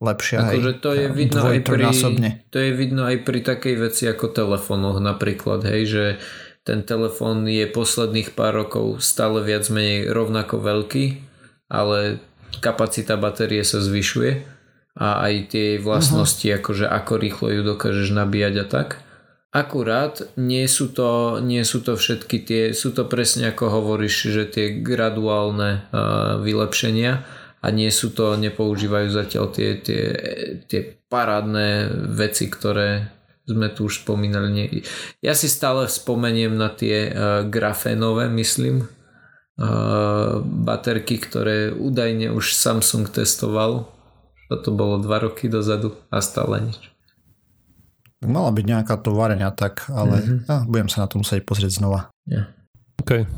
lepšia. 0.00 0.44
Akože 0.44 0.72
to 0.80 0.92
je 0.92 1.06
vidno 1.08 1.48
aj 1.48 1.60
pri, 1.64 1.84
to 2.52 2.58
je 2.60 2.70
vidno 2.76 3.08
aj 3.08 3.24
pri 3.24 3.40
takej 3.40 3.74
veci 3.88 4.04
ako 4.08 4.32
telefónoch 4.32 5.00
napríklad, 5.00 5.64
hej, 5.64 5.82
že 5.88 6.04
ten 6.68 6.84
telefón 6.84 7.48
je 7.48 7.64
posledných 7.64 8.36
pár 8.36 8.52
rokov 8.52 9.00
stále 9.00 9.40
viac 9.40 9.64
menej 9.72 10.12
rovnako 10.12 10.60
veľký, 10.60 11.16
ale 11.72 12.20
kapacita 12.60 13.16
batérie 13.16 13.64
sa 13.64 13.80
zvyšuje 13.80 14.44
a 15.00 15.24
aj 15.24 15.34
tie 15.48 15.68
vlastnosti, 15.80 16.44
uh-huh. 16.44 16.60
akože 16.60 16.84
ako 16.84 17.12
rýchlo 17.16 17.48
ju 17.56 17.60
dokážeš 17.64 18.12
nabíjať 18.12 18.54
a 18.60 18.66
tak. 18.68 18.88
Akurát 19.48 20.28
nie 20.36 20.68
sú 20.68 20.92
to, 20.92 21.40
nie 21.40 21.64
sú 21.64 21.80
to 21.80 21.96
všetky 21.96 22.36
tie, 22.44 22.62
sú 22.76 22.92
to 22.92 23.08
presne 23.08 23.48
ako 23.48 23.72
hovoríš, 23.72 24.28
že 24.28 24.44
tie 24.44 24.66
graduálne 24.76 25.88
uh, 25.88 26.36
vylepšenia 26.44 27.24
a 27.64 27.66
nie 27.72 27.88
sú 27.88 28.12
to, 28.12 28.36
nepoužívajú 28.36 29.08
zatiaľ 29.08 29.48
tie, 29.56 29.80
tie, 29.80 30.04
tie 30.68 30.80
parádne 31.08 31.88
veci, 32.12 32.52
ktoré 32.52 33.17
sme 33.48 33.72
tu 33.72 33.88
už 33.88 34.04
spomínali. 34.04 34.84
Ja 35.24 35.32
si 35.32 35.48
stále 35.48 35.88
spomeniem 35.88 36.52
na 36.52 36.68
tie 36.68 37.08
uh, 37.08 37.42
grafénové, 37.48 38.28
myslím, 38.28 38.84
uh, 38.84 40.44
baterky, 40.44 41.16
ktoré 41.16 41.72
údajne 41.72 42.30
už 42.36 42.52
Samsung 42.52 43.08
testoval. 43.08 43.88
To 44.48 44.70
bolo 44.72 45.00
dva 45.00 45.20
roky 45.24 45.48
dozadu 45.48 45.96
a 46.08 46.24
stále 46.24 46.72
nič. 46.72 46.80
Mala 48.24 48.50
byť 48.50 48.64
nejaká 48.66 48.98
továrenia 48.98 49.52
tak, 49.54 49.86
ale 49.92 50.18
mm-hmm. 50.18 50.38
ja, 50.50 50.56
budem 50.66 50.88
sa 50.90 51.04
na 51.04 51.08
to 51.08 51.22
musieť 51.22 51.46
pozrieť 51.46 51.78
znova. 51.78 52.10
Yeah. 52.26 52.50
OK. 52.98 53.28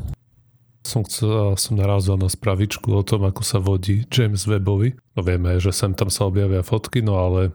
Som, 0.81 1.05
chcel, 1.05 1.53
som 1.61 1.77
narazil 1.77 2.17
na 2.17 2.25
spravičku 2.25 2.89
o 2.89 3.05
tom, 3.05 3.29
ako 3.29 3.45
sa 3.45 3.61
vodí 3.61 4.09
James 4.09 4.49
Webbovi. 4.49 4.97
No 5.13 5.21
vieme, 5.21 5.61
že 5.61 5.69
sem 5.69 5.93
tam 5.93 6.09
sa 6.09 6.25
objavia 6.25 6.65
fotky, 6.65 7.05
no 7.05 7.21
ale 7.21 7.53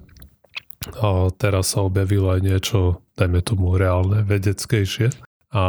a 0.95 1.33
teraz 1.35 1.75
sa 1.75 1.83
objavilo 1.83 2.31
aj 2.31 2.41
niečo, 2.45 2.79
dajme 3.19 3.43
tomu 3.43 3.75
reálne, 3.75 4.23
vedeckejšie. 4.23 5.11
A 5.51 5.63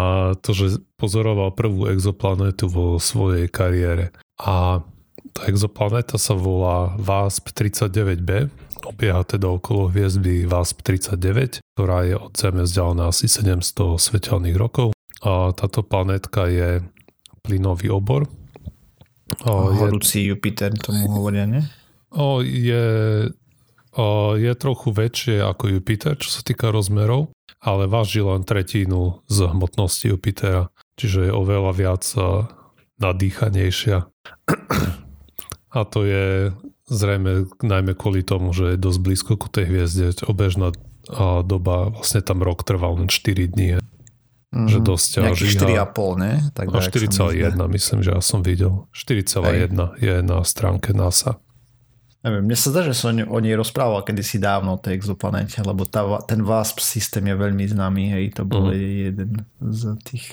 to, 0.43 0.51
že 0.51 0.83
pozoroval 0.99 1.55
prvú 1.55 1.87
exoplanetu 1.87 2.67
vo 2.67 2.99
svojej 2.99 3.47
kariére. 3.47 4.11
A 4.37 4.83
tá 5.31 5.41
exoplanéta 5.47 6.19
sa 6.19 6.35
volá 6.35 6.97
VASP-39b 6.97 8.51
obieha 8.87 9.21
teda 9.27 9.51
okolo 9.51 9.91
hviezdy 9.91 10.47
VASP-39, 10.47 11.59
ktorá 11.75 12.07
je 12.07 12.15
od 12.15 12.33
Zeme 12.37 12.63
vzdialená 12.63 13.11
asi 13.11 13.27
700 13.27 13.99
svetelných 13.99 14.57
rokov. 14.57 14.95
A 15.25 15.51
táto 15.51 15.83
planétka 15.83 16.47
je 16.47 16.85
plynový 17.43 17.91
obor. 17.91 18.29
O, 19.43 19.75
Horúci 19.75 20.23
je, 20.23 20.31
Jupiter, 20.31 20.71
tomu 20.77 21.09
hovoria, 21.11 21.43
nie? 21.43 21.63
O, 22.15 22.39
je, 22.39 22.83
je 24.37 24.53
trochu 24.53 24.89
väčšie 24.93 25.41
ako 25.41 25.73
Jupiter, 25.73 26.13
čo 26.17 26.29
sa 26.29 26.41
týka 26.45 26.69
rozmerov, 26.69 27.33
ale 27.57 27.89
váži 27.89 28.21
len 28.21 28.45
tretinu 28.45 29.25
z 29.25 29.49
hmotnosti 29.49 30.13
Jupitera, 30.13 30.69
čiže 30.95 31.29
je 31.29 31.31
oveľa 31.33 31.71
viac 31.73 32.03
nadýchanejšia. 33.01 34.05
A 35.67 35.79
to 35.83 35.99
je 36.05 36.55
Zrejme 36.87 37.51
najmä 37.59 37.99
kvôli 37.99 38.23
tomu, 38.23 38.55
že 38.55 38.75
je 38.75 38.77
dosť 38.79 38.99
blízko 39.03 39.33
ku 39.35 39.51
tej 39.51 39.67
hviezde. 39.67 40.23
Obežná 40.23 40.71
doba, 41.43 41.91
vlastne 41.91 42.23
tam 42.23 42.39
rok 42.39 42.63
trval 42.63 42.95
len 42.95 43.11
4 43.11 43.51
dní. 43.51 43.83
Mm, 44.55 44.71
že 44.71 44.79
dosť 44.79 45.35
žíha. 45.35 45.91
4,5, 45.91 46.23
ne? 46.23 46.33
Tak 46.55 46.71
no 46.71 46.79
4,1 46.79 47.59
myslím, 47.59 47.99
že 47.99 48.15
ja 48.15 48.23
som 48.23 48.39
videl. 48.39 48.87
4,1 48.95 49.99
je 49.99 50.15
na 50.23 50.39
stránke 50.47 50.95
NASA. 50.95 51.43
Neviem, 52.25 52.43
mne 52.49 52.57
sa 52.57 52.73
zdá, 52.73 52.81
že 52.81 52.97
som 52.97 53.13
o 53.13 53.37
nej 53.37 53.53
rozprával 53.53 54.01
kedysi 54.01 54.41
dávno 54.41 54.75
o 54.75 54.81
tej 54.81 54.97
exoplanete, 54.97 55.61
lebo 55.61 55.85
tá, 55.85 56.01
ten 56.25 56.41
VASP 56.41 56.81
systém 56.81 57.23
je 57.29 57.35
veľmi 57.37 57.63
známy, 57.69 58.03
hej, 58.17 58.25
to 58.33 58.43
bol 58.43 58.73
mm. 58.73 58.77
jeden 59.13 59.29
z 59.61 59.81
tých 60.01 60.25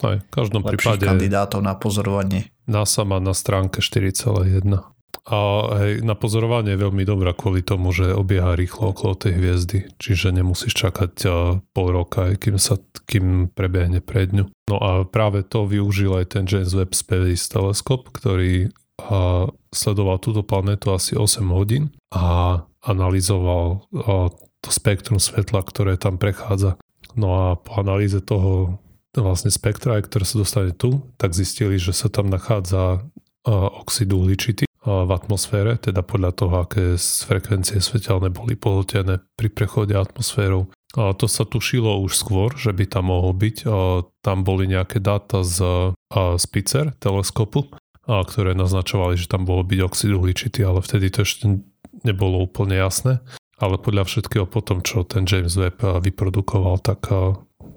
Aj, 0.00 0.22
v 0.22 0.30
každom 0.30 0.62
prípade 0.62 1.02
kandidátov 1.02 1.66
na 1.66 1.74
pozorovanie. 1.74 2.54
NASA 2.70 3.02
má 3.02 3.18
na 3.18 3.34
stránke 3.34 3.82
4,1. 3.82 4.96
A 5.26 5.38
hej, 5.82 6.06
na 6.06 6.14
pozorovanie 6.14 6.78
je 6.78 6.84
veľmi 6.86 7.02
dobrá 7.02 7.34
kvôli 7.34 7.58
tomu, 7.66 7.90
že 7.90 8.14
obieha 8.14 8.54
rýchlo 8.54 8.94
okolo 8.94 9.18
tej 9.18 9.34
hviezdy, 9.34 9.78
čiže 9.98 10.30
nemusíš 10.30 10.78
čakať 10.78 11.26
pol 11.74 11.88
roka, 11.90 12.30
kým, 12.38 12.62
sa, 12.62 12.78
kým 13.10 13.50
prebehne 13.50 13.98
pred 13.98 14.30
ňu. 14.30 14.46
No 14.70 14.76
a 14.78 15.02
práve 15.02 15.42
to 15.42 15.66
využil 15.66 16.14
aj 16.14 16.38
ten 16.38 16.46
James 16.46 16.70
Webb 16.70 16.94
Space 16.94 17.50
Telescope, 17.50 18.14
ktorý 18.14 18.70
a 19.00 19.46
sledoval 19.70 20.16
túto 20.18 20.40
planetu 20.40 20.92
asi 20.92 21.12
8 21.14 21.44
hodín 21.52 21.92
a 22.10 22.60
analyzoval 22.80 23.84
a, 23.92 24.32
to 24.64 24.70
spektrum 24.72 25.20
svetla, 25.20 25.62
ktoré 25.62 26.00
tam 26.00 26.16
prechádza. 26.16 26.80
No 27.16 27.28
a 27.36 27.46
po 27.60 27.80
analýze 27.80 28.18
toho 28.24 28.80
vlastne 29.16 29.48
spektra, 29.48 29.96
ktoré 30.00 30.24
sa 30.28 30.36
dostane 30.40 30.72
tu, 30.76 31.00
tak 31.16 31.32
zistili, 31.32 31.80
že 31.80 31.96
sa 31.96 32.12
tam 32.12 32.28
nachádza 32.28 33.04
oxid 33.46 34.10
uhličitý 34.10 34.66
v 34.86 35.10
atmosfére, 35.10 35.78
teda 35.82 36.02
podľa 36.02 36.30
toho, 36.34 36.54
aké 36.62 36.94
frekvencie 36.98 37.82
svetelné 37.82 38.30
boli 38.30 38.54
pohltené 38.54 39.18
pri 39.34 39.48
prechode 39.50 39.94
atmosférou. 39.98 40.70
A 40.94 41.10
to 41.12 41.26
sa 41.26 41.42
tušilo 41.42 41.98
už 42.06 42.14
skôr, 42.14 42.54
že 42.54 42.70
by 42.70 42.86
tam 42.86 43.10
mohol 43.10 43.34
byť. 43.34 43.56
A 43.66 44.06
tam 44.22 44.46
boli 44.46 44.70
nejaké 44.70 45.02
dáta 45.02 45.42
z, 45.42 45.90
z 46.14 46.44
PICER 46.46 46.94
teleskopu, 47.02 47.66
a 47.74 47.85
ktoré 48.06 48.54
naznačovali, 48.54 49.18
že 49.18 49.26
tam 49.26 49.42
bolo 49.42 49.66
byť 49.66 49.80
oxid 49.82 50.10
uhličitý, 50.14 50.62
ale 50.62 50.78
vtedy 50.82 51.10
to 51.10 51.26
ešte 51.26 51.58
nebolo 52.06 52.46
úplne 52.46 52.78
jasné. 52.78 53.18
Ale 53.56 53.80
podľa 53.80 54.06
všetkého 54.06 54.46
potom, 54.46 54.84
čo 54.84 55.02
ten 55.02 55.24
James 55.26 55.56
Webb 55.56 55.80
vyprodukoval, 55.80 56.78
tak 56.84 57.08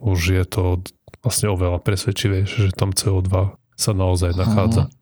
už 0.04 0.20
je 0.36 0.46
to 0.46 0.84
vlastne 1.24 1.50
oveľa 1.52 1.80
presvedčivejšie, 1.82 2.70
že 2.70 2.78
tam 2.78 2.92
CO2 2.92 3.56
sa 3.80 3.92
naozaj 3.96 4.36
nachádza. 4.36 4.92
Aha. 4.92 4.98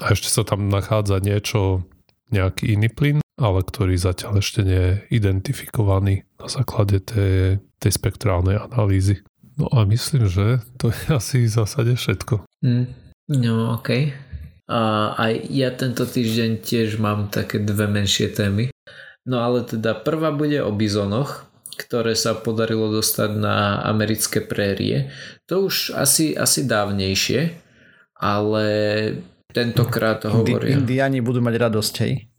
A 0.00 0.04
ešte 0.14 0.30
sa 0.30 0.42
tam 0.46 0.70
nachádza 0.70 1.18
niečo, 1.20 1.84
nejaký 2.30 2.78
iný 2.78 2.88
plyn, 2.88 3.18
ale 3.36 3.60
ktorý 3.66 3.98
zatiaľ 3.98 4.38
ešte 4.38 4.62
nie 4.62 4.78
je 4.78 4.94
identifikovaný 5.18 6.22
na 6.38 6.46
základe 6.46 7.02
tej, 7.02 7.58
tej 7.82 7.92
spektrálnej 7.92 8.56
analýzy. 8.56 9.20
No 9.58 9.66
a 9.74 9.82
myslím, 9.84 10.30
že 10.30 10.62
to 10.78 10.94
je 10.94 11.02
asi 11.10 11.44
v 11.44 11.52
zásade 11.52 11.92
všetko. 11.98 12.46
Mm, 12.62 12.86
no 13.34 13.76
ok. 13.76 14.14
A 14.70 15.18
aj 15.18 15.50
ja 15.50 15.74
tento 15.74 16.06
týždeň 16.06 16.62
tiež 16.62 17.02
mám 17.02 17.26
také 17.26 17.58
dve 17.58 17.90
menšie 17.90 18.30
témy. 18.30 18.70
No 19.26 19.42
ale 19.42 19.66
teda 19.66 19.98
prvá 19.98 20.30
bude 20.30 20.62
o 20.62 20.70
bizonoch, 20.70 21.42
ktoré 21.74 22.14
sa 22.14 22.38
podarilo 22.38 22.86
dostať 22.94 23.30
na 23.34 23.82
americké 23.82 24.38
prérie. 24.38 25.10
To 25.50 25.66
už 25.66 25.98
asi, 25.98 26.38
asi 26.38 26.70
dávnejšie, 26.70 27.50
ale 28.14 28.66
tentokrát 29.50 30.22
hovoria. 30.30 30.78
Indiani 30.78 31.18
budú 31.18 31.42
mať 31.42 31.54
radosť, 31.58 31.94
hej? 32.06 32.30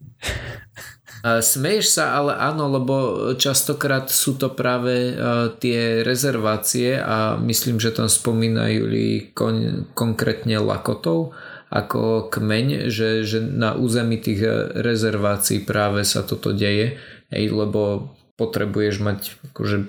Smeješ 1.22 2.02
sa, 2.02 2.18
ale 2.18 2.34
áno, 2.34 2.66
lebo 2.66 2.96
častokrát 3.38 4.10
sú 4.10 4.42
to 4.42 4.56
práve 4.58 5.14
tie 5.62 6.02
rezervácie 6.02 6.98
a 6.98 7.38
myslím, 7.38 7.78
že 7.78 7.94
tam 7.94 8.10
spomínajú 8.10 8.90
kon, 9.38 9.86
konkrétne 9.94 10.58
Lakotov 10.58 11.36
ako 11.72 12.28
kmeň, 12.28 12.92
že, 12.92 13.24
že 13.24 13.40
na 13.40 13.74
území 13.74 14.20
tých 14.20 14.44
rezervácií 14.76 15.64
práve 15.64 16.04
sa 16.04 16.22
toto 16.22 16.52
deje, 16.52 17.00
hej, 17.32 17.46
lebo 17.48 18.12
potrebuješ 18.36 18.96
mať 19.00 19.20
akože 19.56 19.88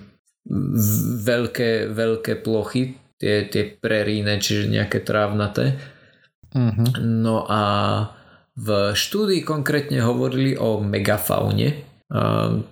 veľké, 1.27 1.91
veľké 1.91 2.33
plochy, 2.39 2.95
tie, 3.19 3.43
tie 3.51 3.67
preríne, 3.67 4.39
čiže 4.39 4.71
nejaké 4.71 5.03
trávnaté 5.03 5.79
Uh-huh. 6.53 6.89
No 7.01 7.49
a 7.49 7.63
v 8.53 8.93
štúdii 8.93 9.41
konkrétne 9.41 10.05
hovorili 10.05 10.53
o 10.61 10.85
megafaune, 10.85 11.81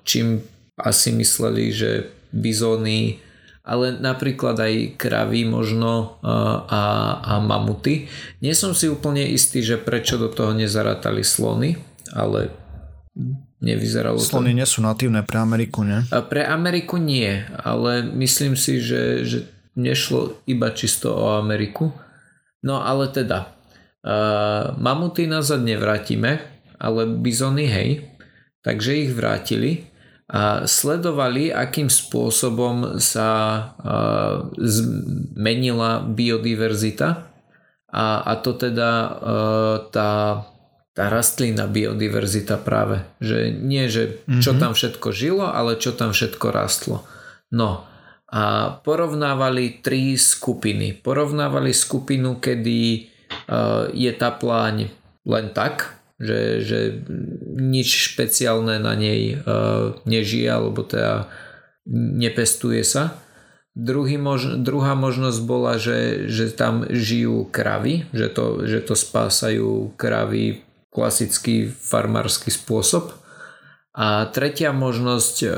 čím 0.04 0.44
asi 0.76 1.16
mysleli, 1.16 1.72
že 1.72 1.90
bizóny, 2.28 3.16
ale 3.70 3.94
napríklad 3.94 4.58
aj 4.58 4.98
kravy 4.98 5.46
možno 5.46 6.18
a, 6.26 6.82
a 7.22 7.32
mamuty. 7.38 8.10
Nie 8.42 8.58
som 8.58 8.74
si 8.74 8.90
úplne 8.90 9.22
istý, 9.22 9.62
že 9.62 9.78
prečo 9.78 10.18
do 10.18 10.26
toho 10.26 10.50
nezarátali 10.50 11.22
slony, 11.22 11.78
ale 12.10 12.50
nevyzeralo 13.62 14.18
Slony 14.18 14.50
to. 14.50 14.58
nie 14.58 14.66
sú 14.66 14.82
natívne 14.82 15.22
pre 15.22 15.38
Ameriku, 15.38 15.86
nie? 15.86 16.02
A 16.10 16.18
pre 16.26 16.42
Ameriku 16.42 16.98
nie, 16.98 17.46
ale 17.62 18.02
myslím 18.02 18.58
si, 18.58 18.82
že, 18.82 19.22
že 19.22 19.38
nešlo 19.78 20.42
iba 20.50 20.74
čisto 20.74 21.14
o 21.14 21.38
Ameriku. 21.38 21.94
No 22.66 22.82
ale 22.82 23.06
teda, 23.14 23.54
Uh, 24.00 24.80
mamuty 24.80 25.28
nazad 25.28 25.60
nevrátime, 25.60 26.40
ale 26.80 27.04
bizony 27.04 27.68
hej. 27.68 28.08
Takže 28.64 28.96
ich 28.96 29.12
vrátili 29.12 29.89
sledovali, 30.64 31.50
akým 31.50 31.90
spôsobom 31.90 33.02
sa 33.02 33.30
zmenila 34.54 36.06
biodiverzita 36.06 37.08
a, 37.90 38.06
a 38.22 38.32
to 38.38 38.54
teda 38.54 38.90
tá 39.90 40.10
tá 40.90 41.06
rastlina 41.06 41.70
biodiverzita 41.70 42.58
práve. 42.60 43.06
Že 43.22 43.54
nie, 43.62 43.86
že 43.86 44.20
čo 44.42 44.52
mm-hmm. 44.52 44.60
tam 44.60 44.72
všetko 44.74 45.08
žilo, 45.14 45.46
ale 45.46 45.78
čo 45.78 45.94
tam 45.94 46.10
všetko 46.10 46.46
rastlo. 46.50 47.06
No 47.54 47.86
a 48.30 48.74
porovnávali 48.82 49.82
tri 49.82 50.18
skupiny. 50.18 50.98
Porovnávali 50.98 51.74
skupinu, 51.74 52.42
kedy 52.42 53.10
je 53.94 54.12
tá 54.18 54.30
pláň 54.34 54.90
len 55.26 55.46
tak, 55.54 55.99
že, 56.20 56.60
že 56.60 56.80
nič 57.56 58.12
špeciálne 58.12 58.76
na 58.76 58.92
nej 58.92 59.40
uh, 59.40 59.96
nežije, 60.04 60.46
alebo 60.52 60.84
teda 60.84 61.32
nepestuje 61.90 62.84
sa. 62.84 63.16
Druhý 63.72 64.20
mož, 64.20 64.60
druhá 64.60 64.92
možnosť 64.92 65.40
bola, 65.48 65.80
že, 65.80 66.28
že 66.28 66.52
tam 66.52 66.84
žijú 66.84 67.48
kravy, 67.48 68.04
že 68.12 68.28
to, 68.28 68.68
že 68.68 68.84
to 68.84 68.92
spásajú 68.92 69.96
kravy 69.96 70.60
klasický 70.92 71.70
farmársky 71.70 72.52
spôsob. 72.52 73.16
A 73.94 74.26
tretia 74.30 74.70
možnosť 74.74 75.36
e, 75.42 75.48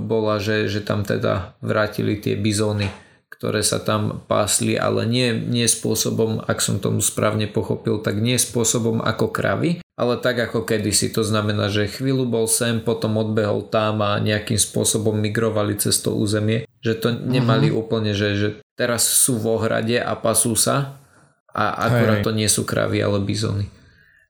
bola, 0.00 0.40
že, 0.42 0.66
že 0.68 0.80
tam 0.80 1.04
teda 1.04 1.56
vrátili 1.60 2.16
tie 2.20 2.36
bizóny, 2.36 2.88
ktoré 3.28 3.60
sa 3.60 3.80
tam 3.80 4.24
pásli, 4.28 4.76
ale 4.76 5.04
nie, 5.04 5.32
nie 5.36 5.68
spôsobom, 5.68 6.40
ak 6.44 6.58
som 6.64 6.80
tomu 6.80 7.04
správne 7.04 7.48
pochopil, 7.48 8.00
tak 8.00 8.20
nie 8.20 8.40
spôsobom 8.40 9.04
ako 9.04 9.28
kravy, 9.28 9.80
ale 9.98 10.14
tak 10.22 10.38
ako 10.38 10.62
kedysi. 10.62 11.10
To 11.10 11.26
znamená, 11.26 11.66
že 11.66 11.90
chvíľu 11.90 12.30
bol 12.30 12.46
sem, 12.46 12.78
potom 12.78 13.18
odbehol 13.18 13.66
tam 13.66 13.98
a 13.98 14.22
nejakým 14.22 14.54
spôsobom 14.54 15.18
migrovali 15.18 15.74
cez 15.74 15.98
to 15.98 16.14
územie. 16.14 16.70
Že 16.86 16.92
to 17.02 17.08
nemali 17.18 17.74
uh-huh. 17.74 17.82
úplne, 17.82 18.14
že, 18.14 18.38
že 18.38 18.48
teraz 18.78 19.02
sú 19.02 19.42
v 19.42 19.58
ohrade 19.58 19.98
a 19.98 20.14
pasú 20.14 20.54
sa 20.54 21.02
a 21.50 21.90
akurát 21.90 22.22
to 22.22 22.30
nie 22.30 22.46
sú 22.46 22.62
kravy, 22.62 23.02
ale 23.02 23.18
bizony. 23.18 23.66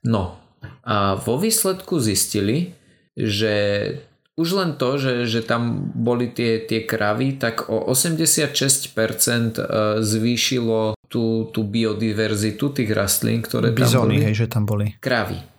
No 0.01 0.41
a 0.89 1.21
vo 1.21 1.37
výsledku 1.37 2.01
zistili, 2.01 2.73
že 3.13 3.55
už 4.41 4.49
len 4.57 4.71
to, 4.81 4.97
že, 4.97 5.29
že 5.29 5.45
tam 5.45 5.93
boli 5.93 6.33
tie, 6.33 6.63
tie 6.65 6.87
kravy, 6.87 7.37
tak 7.37 7.69
o 7.69 7.91
86% 7.91 8.57
e, 8.57 9.63
zvýšilo 10.01 10.95
tú, 11.11 11.51
tú 11.51 11.61
biodiverzitu 11.67 12.71
tých 12.71 12.91
rastlín, 12.95 13.43
ktoré 13.43 13.75
Bizony, 13.75 13.93
tam 13.93 14.07
boli. 14.07 14.25
hej, 14.25 14.35
že 14.39 14.47
tam 14.47 14.65
boli. 14.65 14.87
Kravy. 15.03 15.58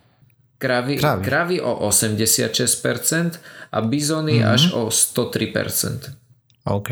Kravy, 0.59 0.99
kravy. 0.99 1.23
kravy 1.23 1.57
o 1.63 1.87
86% 1.87 3.39
a 3.71 3.77
bizony 3.79 4.43
mm-hmm. 4.43 4.53
až 4.53 4.61
o 4.75 4.91
103%. 4.91 6.19
OK. 6.67 6.91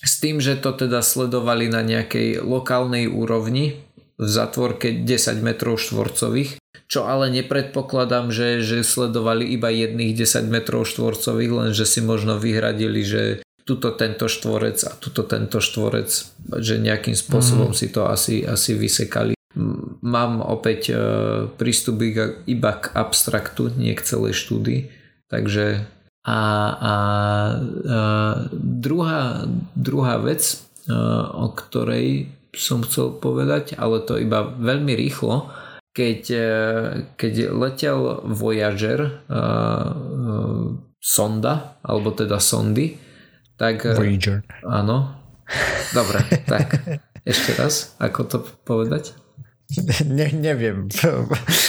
S 0.00 0.12
tým, 0.20 0.40
že 0.40 0.60
to 0.60 0.76
teda 0.76 1.00
sledovali 1.00 1.72
na 1.72 1.80
nejakej 1.80 2.44
lokálnej 2.44 3.08
úrovni 3.08 3.80
v 4.20 4.26
zatvorke 4.28 5.00
10 5.00 5.40
metrov 5.40 5.80
štvorcových 5.80 6.60
čo 6.90 7.06
ale 7.06 7.30
nepredpokladám, 7.30 8.34
že, 8.34 8.66
že 8.66 8.82
sledovali 8.82 9.46
iba 9.46 9.70
jedných 9.70 10.10
10 10.10 10.50
metrov 10.50 10.82
štvorcových, 10.90 11.52
len 11.54 11.70
že 11.70 11.86
si 11.86 12.02
možno 12.02 12.34
vyhradili, 12.34 13.06
že 13.06 13.22
tuto 13.62 13.94
tento 13.94 14.26
štvorec 14.26 14.82
a 14.82 14.98
tuto 14.98 15.22
tento 15.22 15.62
štvorec, 15.62 16.10
že 16.58 16.74
nejakým 16.82 17.14
spôsobom 17.14 17.70
mm. 17.70 17.78
si 17.78 17.86
to 17.94 18.10
asi, 18.10 18.42
asi 18.42 18.74
vysekali. 18.74 19.38
Mám 20.00 20.38
opäť 20.46 20.94
e, 20.94 20.96
prístup 21.58 21.98
iba 22.46 22.72
k 22.78 22.84
abstraktu, 22.94 23.74
nie 23.74 23.98
k 23.98 24.06
celej 24.06 24.38
štúdii, 24.38 24.86
takže 25.26 25.90
a, 26.22 26.30
a, 26.30 26.38
a 26.86 26.94
druhá, 28.54 29.42
druhá 29.74 30.22
vec, 30.22 30.54
e, 30.86 30.94
o 31.34 31.50
ktorej 31.50 32.30
som 32.54 32.86
chcel 32.86 33.18
povedať, 33.18 33.74
ale 33.74 34.06
to 34.06 34.22
iba 34.22 34.46
veľmi 34.46 34.94
rýchlo, 34.94 35.50
keď, 35.90 36.20
e, 36.30 36.52
keď 37.18 37.34
letel 37.50 38.22
Voyager 38.22 39.26
sonda, 41.00 41.80
alebo 41.80 42.12
teda 42.12 42.36
sondy, 42.38 43.00
tak... 43.56 43.88
E, 43.88 43.96
Voyager. 43.96 44.44
Áno. 44.68 45.16
Dobre, 45.96 46.22
tak 46.44 46.76
ešte 47.30 47.56
raz, 47.56 47.96
ako 47.98 48.20
to 48.28 48.38
povedať? 48.62 49.16
Ne, 50.18 50.26
neviem. 50.34 50.86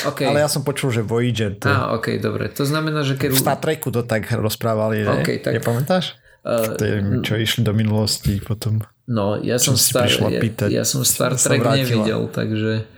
Okay. 0.02 0.26
Ale 0.26 0.42
ja 0.42 0.50
som 0.50 0.66
počul, 0.66 0.90
že 0.90 1.06
Voyager. 1.06 1.54
To... 1.62 1.70
Á, 1.70 1.94
ok, 1.94 2.18
dobre. 2.18 2.50
To 2.58 2.66
znamená, 2.66 3.06
že 3.06 3.22
keď... 3.22 3.38
V 3.38 3.46
Star 3.46 3.62
Treku 3.62 3.94
to 3.94 4.02
tak 4.02 4.26
rozprávali, 4.34 5.06
okay, 5.06 5.38
ne? 5.38 5.46
tak... 5.46 5.54
Nepamätáš? 5.62 6.18
Uh, 6.42 6.74
to 6.74 6.84
je, 6.90 6.98
čo 7.22 7.38
išli 7.38 7.62
do 7.62 7.70
minulosti 7.70 8.42
potom. 8.42 8.82
No, 9.06 9.38
ja 9.38 9.62
som, 9.62 9.78
star, 9.78 10.10
ja, 10.10 10.42
ja 10.74 10.84
som 10.90 11.06
Star 11.06 11.38
Trek 11.38 11.62
nevidel, 11.62 12.34
takže... 12.34 12.90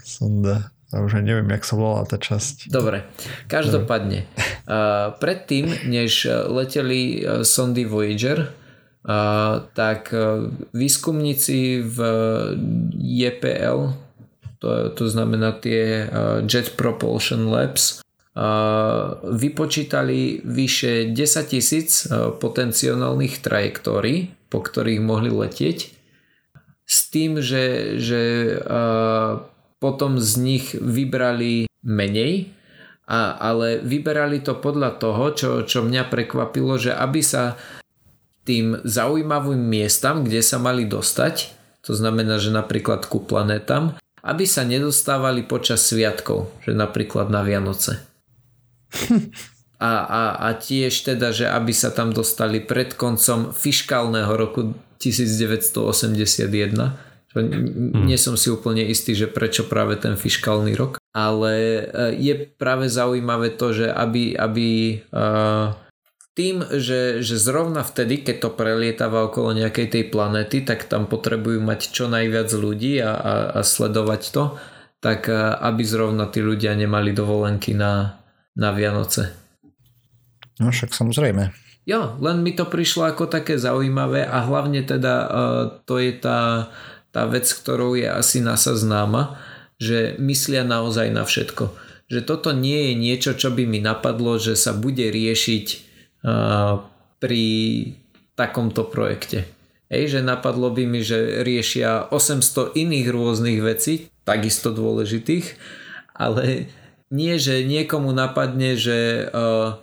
Sonda. 0.00 0.72
A 0.88 1.04
už 1.04 1.20
aj 1.20 1.24
neviem, 1.28 1.52
jak 1.52 1.68
sa 1.68 1.76
volala 1.76 2.08
tá 2.08 2.16
časť. 2.16 2.72
Dobre, 2.72 3.04
každopádne. 3.52 4.24
Uh, 4.64 5.12
predtým, 5.20 5.68
než 5.92 6.24
leteli 6.48 7.20
uh, 7.20 7.44
sondy 7.44 7.84
Voyager, 7.84 8.48
tak 9.72 10.12
uh, 10.12 10.52
výskumníci 10.76 11.80
v 11.80 11.98
JPL, 12.92 13.96
to, 14.60 14.68
to 14.92 15.04
znamená 15.08 15.56
tie 15.56 16.04
uh, 16.04 16.44
Jet 16.44 16.76
Propulsion 16.76 17.48
Labs, 17.48 18.04
uh, 18.04 19.16
vypočítali 19.24 20.44
vyše 20.44 21.08
10 21.08 21.16
tisíc 21.48 22.04
uh, 22.04 22.36
potenciálnych 22.36 23.40
trajektórií, 23.40 24.28
po 24.52 24.60
ktorých 24.60 25.00
mohli 25.00 25.32
letieť, 25.32 25.78
s 26.88 26.98
tým, 27.08 27.40
že, 27.40 27.96
že 27.96 28.22
uh, 28.60 29.40
potom 29.80 30.20
z 30.20 30.30
nich 30.36 30.66
vybrali 30.76 31.68
menej, 31.80 32.52
a, 33.08 33.40
ale 33.40 33.80
vyberali 33.80 34.44
to 34.44 34.52
podľa 34.52 35.00
toho, 35.00 35.24
čo, 35.32 35.50
čo 35.64 35.80
mňa 35.80 36.12
prekvapilo, 36.12 36.76
že 36.76 36.92
aby 36.92 37.24
sa 37.24 37.56
tým 38.48 38.80
zaujímavým 38.80 39.60
miestam, 39.60 40.24
kde 40.24 40.40
sa 40.40 40.56
mali 40.56 40.88
dostať, 40.88 41.52
to 41.84 41.92
znamená, 41.92 42.40
že 42.40 42.48
napríklad 42.48 43.04
ku 43.04 43.20
planétam, 43.20 43.92
aby 44.24 44.48
sa 44.48 44.64
nedostávali 44.64 45.44
počas 45.44 45.84
sviatkov, 45.84 46.48
že 46.64 46.72
napríklad 46.72 47.28
na 47.28 47.44
Vianoce. 47.44 48.00
A, 49.78 50.02
a, 50.10 50.50
a 50.50 50.58
tiež 50.58 51.06
teda, 51.06 51.30
že 51.30 51.46
aby 51.46 51.70
sa 51.70 51.94
tam 51.94 52.10
dostali 52.10 52.58
pred 52.58 52.98
koncom 52.98 53.54
fiškálneho 53.54 54.34
roku 54.34 54.74
1981, 54.98 56.98
Hmm. 57.38 58.08
Nie 58.08 58.16
som 58.16 58.40
si 58.40 58.48
úplne 58.48 58.88
istý, 58.88 59.12
že 59.12 59.28
prečo 59.28 59.68
práve 59.68 60.00
ten 60.00 60.16
fiskálny 60.16 60.72
rok, 60.74 60.96
ale 61.12 61.54
e, 61.54 61.82
je 62.16 62.34
práve 62.56 62.88
zaujímavé 62.88 63.52
to, 63.54 63.76
že 63.76 63.86
aby, 63.92 64.32
aby 64.32 64.96
e, 64.96 65.28
tým, 66.38 66.62
že, 66.78 67.18
že 67.18 67.34
zrovna 67.34 67.82
vtedy, 67.82 68.22
keď 68.22 68.46
to 68.46 68.50
prelietava 68.54 69.26
okolo 69.26 69.58
nejakej 69.58 69.90
tej 69.90 70.04
planety, 70.06 70.62
tak 70.62 70.86
tam 70.86 71.10
potrebujú 71.10 71.58
mať 71.58 71.90
čo 71.90 72.06
najviac 72.06 72.46
ľudí 72.54 73.02
a, 73.02 73.10
a, 73.10 73.34
a 73.58 73.60
sledovať 73.66 74.22
to, 74.30 74.54
tak 75.02 75.26
e, 75.26 75.34
aby 75.58 75.82
zrovna 75.82 76.30
tí 76.30 76.38
ľudia 76.38 76.78
nemali 76.78 77.10
dovolenky 77.10 77.74
na, 77.74 78.22
na 78.54 78.70
Vianoce. 78.70 79.34
No 80.62 80.70
však 80.70 80.94
samozrejme. 80.94 81.50
Jo, 81.82 82.14
len 82.22 82.46
mi 82.46 82.54
to 82.54 82.70
prišlo 82.70 83.10
ako 83.10 83.26
také 83.26 83.58
zaujímavé 83.58 84.22
a 84.22 84.44
hlavne 84.44 84.84
teda 84.84 85.14
uh, 85.24 85.30
to 85.88 85.96
je 85.96 86.12
tá 86.20 86.68
tá 87.08 87.24
vec, 87.24 87.48
ktorou 87.48 87.96
je 87.96 88.06
asi 88.06 88.44
NASA 88.44 88.76
známa, 88.76 89.40
že 89.80 90.14
myslia 90.20 90.62
naozaj 90.62 91.08
na 91.10 91.24
všetko. 91.24 91.72
Že 92.08 92.20
toto 92.24 92.50
nie 92.54 92.92
je 92.92 92.94
niečo, 92.94 93.32
čo 93.36 93.52
by 93.52 93.64
mi 93.66 93.80
napadlo, 93.80 94.36
že 94.40 94.56
sa 94.56 94.70
bude 94.76 95.08
riešiť 95.08 95.87
pri 97.18 97.44
takomto 98.38 98.86
projekte. 98.86 99.46
Ej, 99.88 100.18
že 100.18 100.20
napadlo 100.20 100.68
by 100.68 100.84
mi, 100.84 101.00
že 101.00 101.40
riešia 101.40 102.12
800 102.12 102.76
iných 102.76 103.08
rôznych 103.08 103.58
vecí, 103.64 104.12
takisto 104.28 104.68
dôležitých, 104.68 105.56
ale 106.12 106.68
nie, 107.08 107.40
že 107.40 107.64
niekomu 107.64 108.12
napadne, 108.12 108.76
že 108.76 109.30
uh, 109.32 109.80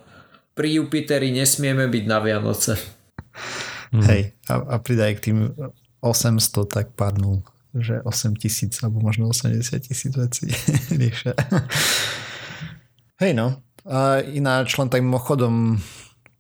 pri 0.54 0.78
Jupiteri 0.78 1.34
nesmieme 1.34 1.89
byť 1.89 2.04
na 2.06 2.21
Vianoce. 2.21 2.78
Hej, 3.91 4.38
a, 4.45 4.54
a 4.62 4.76
pridaj 4.78 5.17
k 5.17 5.24
tým 5.32 5.38
800 6.06 6.69
tak 6.69 6.93
padnú, 6.93 7.41
že 7.74 7.98
8 8.06 8.38
tisíc 8.38 8.78
alebo 8.86 9.02
možno 9.02 9.34
80 9.34 9.58
tisíc 9.82 10.13
vecí 10.13 10.54
riešia. 11.02 11.34
Hej 13.17 13.34
no, 13.34 13.58
a 13.89 14.21
ináč 14.21 14.78
len 14.78 14.93
tak 14.93 15.02
mimochodom 15.02 15.82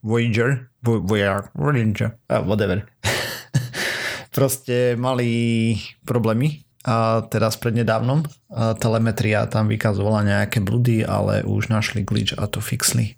Voyager, 0.05 0.69
Voyager, 0.85 1.49
Voyager, 1.57 2.13
whatever. 2.29 2.85
Proste 4.37 4.93
mali 4.93 5.81
problémy 6.05 6.61
a 6.85 7.25
teraz 7.25 7.57
prednedávnom 7.57 8.21
a 8.53 8.77
telemetria 8.77 9.49
tam 9.49 9.65
vykazovala 9.65 10.21
nejaké 10.21 10.61
blúdy, 10.61 11.01
ale 11.01 11.41
už 11.41 11.73
našli 11.73 12.05
glitch 12.05 12.37
a 12.37 12.45
to 12.45 12.61
fixli. 12.61 13.17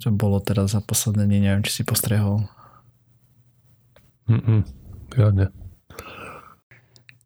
Čo 0.00 0.16
bolo 0.16 0.40
teraz 0.40 0.72
za 0.72 0.80
posledné 0.80 1.28
neviem, 1.28 1.60
či 1.60 1.70
si 1.70 1.82
postrehol. 1.84 2.48
Mm-mm. 4.32 4.64
Žiadne. 5.12 5.61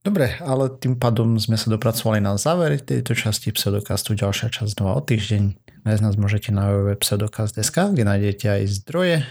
Dobre, 0.07 0.38
ale 0.38 0.71
tým 0.71 0.95
pádom 0.95 1.35
sme 1.35 1.59
sa 1.59 1.66
dopracovali 1.66 2.23
na 2.23 2.38
záver 2.38 2.79
tejto 2.79 3.19
časti 3.19 3.51
pseudokastu. 3.51 4.14
Ďalšia 4.14 4.55
časť 4.55 4.79
znova 4.79 4.95
o 4.95 5.03
týždeň. 5.03 5.42
Nájsť 5.83 6.03
nás 6.07 6.14
môžete 6.14 6.55
na 6.55 6.71
www.pseudokast.sk, 6.71 7.90
kde 7.90 8.07
nájdete 8.07 8.47
aj 8.47 8.62
zdroje 8.71 9.27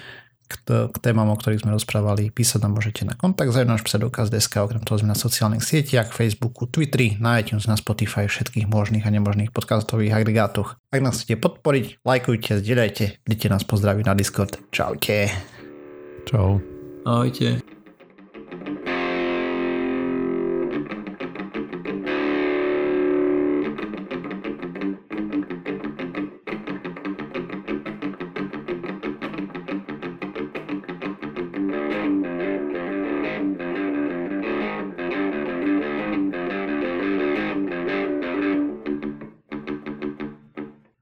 k, 0.52 0.54
k 0.68 0.96
témam, 1.00 1.32
o 1.32 1.40
ktorých 1.40 1.64
sme 1.64 1.80
rozprávali. 1.80 2.28
Písať 2.28 2.60
nám 2.60 2.76
môžete 2.76 3.08
na 3.08 3.16
kontakt 3.16 3.56
za 3.56 3.64
náš 3.64 3.88
pseudokaz.sk, 3.88 4.52
okrem 4.60 4.84
toho 4.84 5.00
sme 5.00 5.16
na 5.16 5.18
sociálnych 5.18 5.64
sieťach, 5.64 6.12
Facebooku, 6.12 6.68
Twitteri, 6.68 7.16
na 7.24 7.40
iTunes, 7.40 7.72
na 7.72 7.80
Spotify, 7.80 8.28
všetkých 8.28 8.68
možných 8.68 9.08
a 9.08 9.16
nemožných 9.16 9.56
podcastových 9.56 10.12
agregátoch. 10.12 10.76
Ak 10.92 11.00
nás 11.00 11.24
chcete 11.24 11.40
podporiť, 11.40 12.04
lajkujte, 12.04 12.60
zdieľajte, 12.60 13.24
dite 13.24 13.48
nás 13.48 13.64
pozdraví 13.64 14.04
na 14.04 14.12
Discord. 14.12 14.60
Čaute. 14.76 15.32
Čau. 16.28 16.60
Ahojte. 17.08 17.75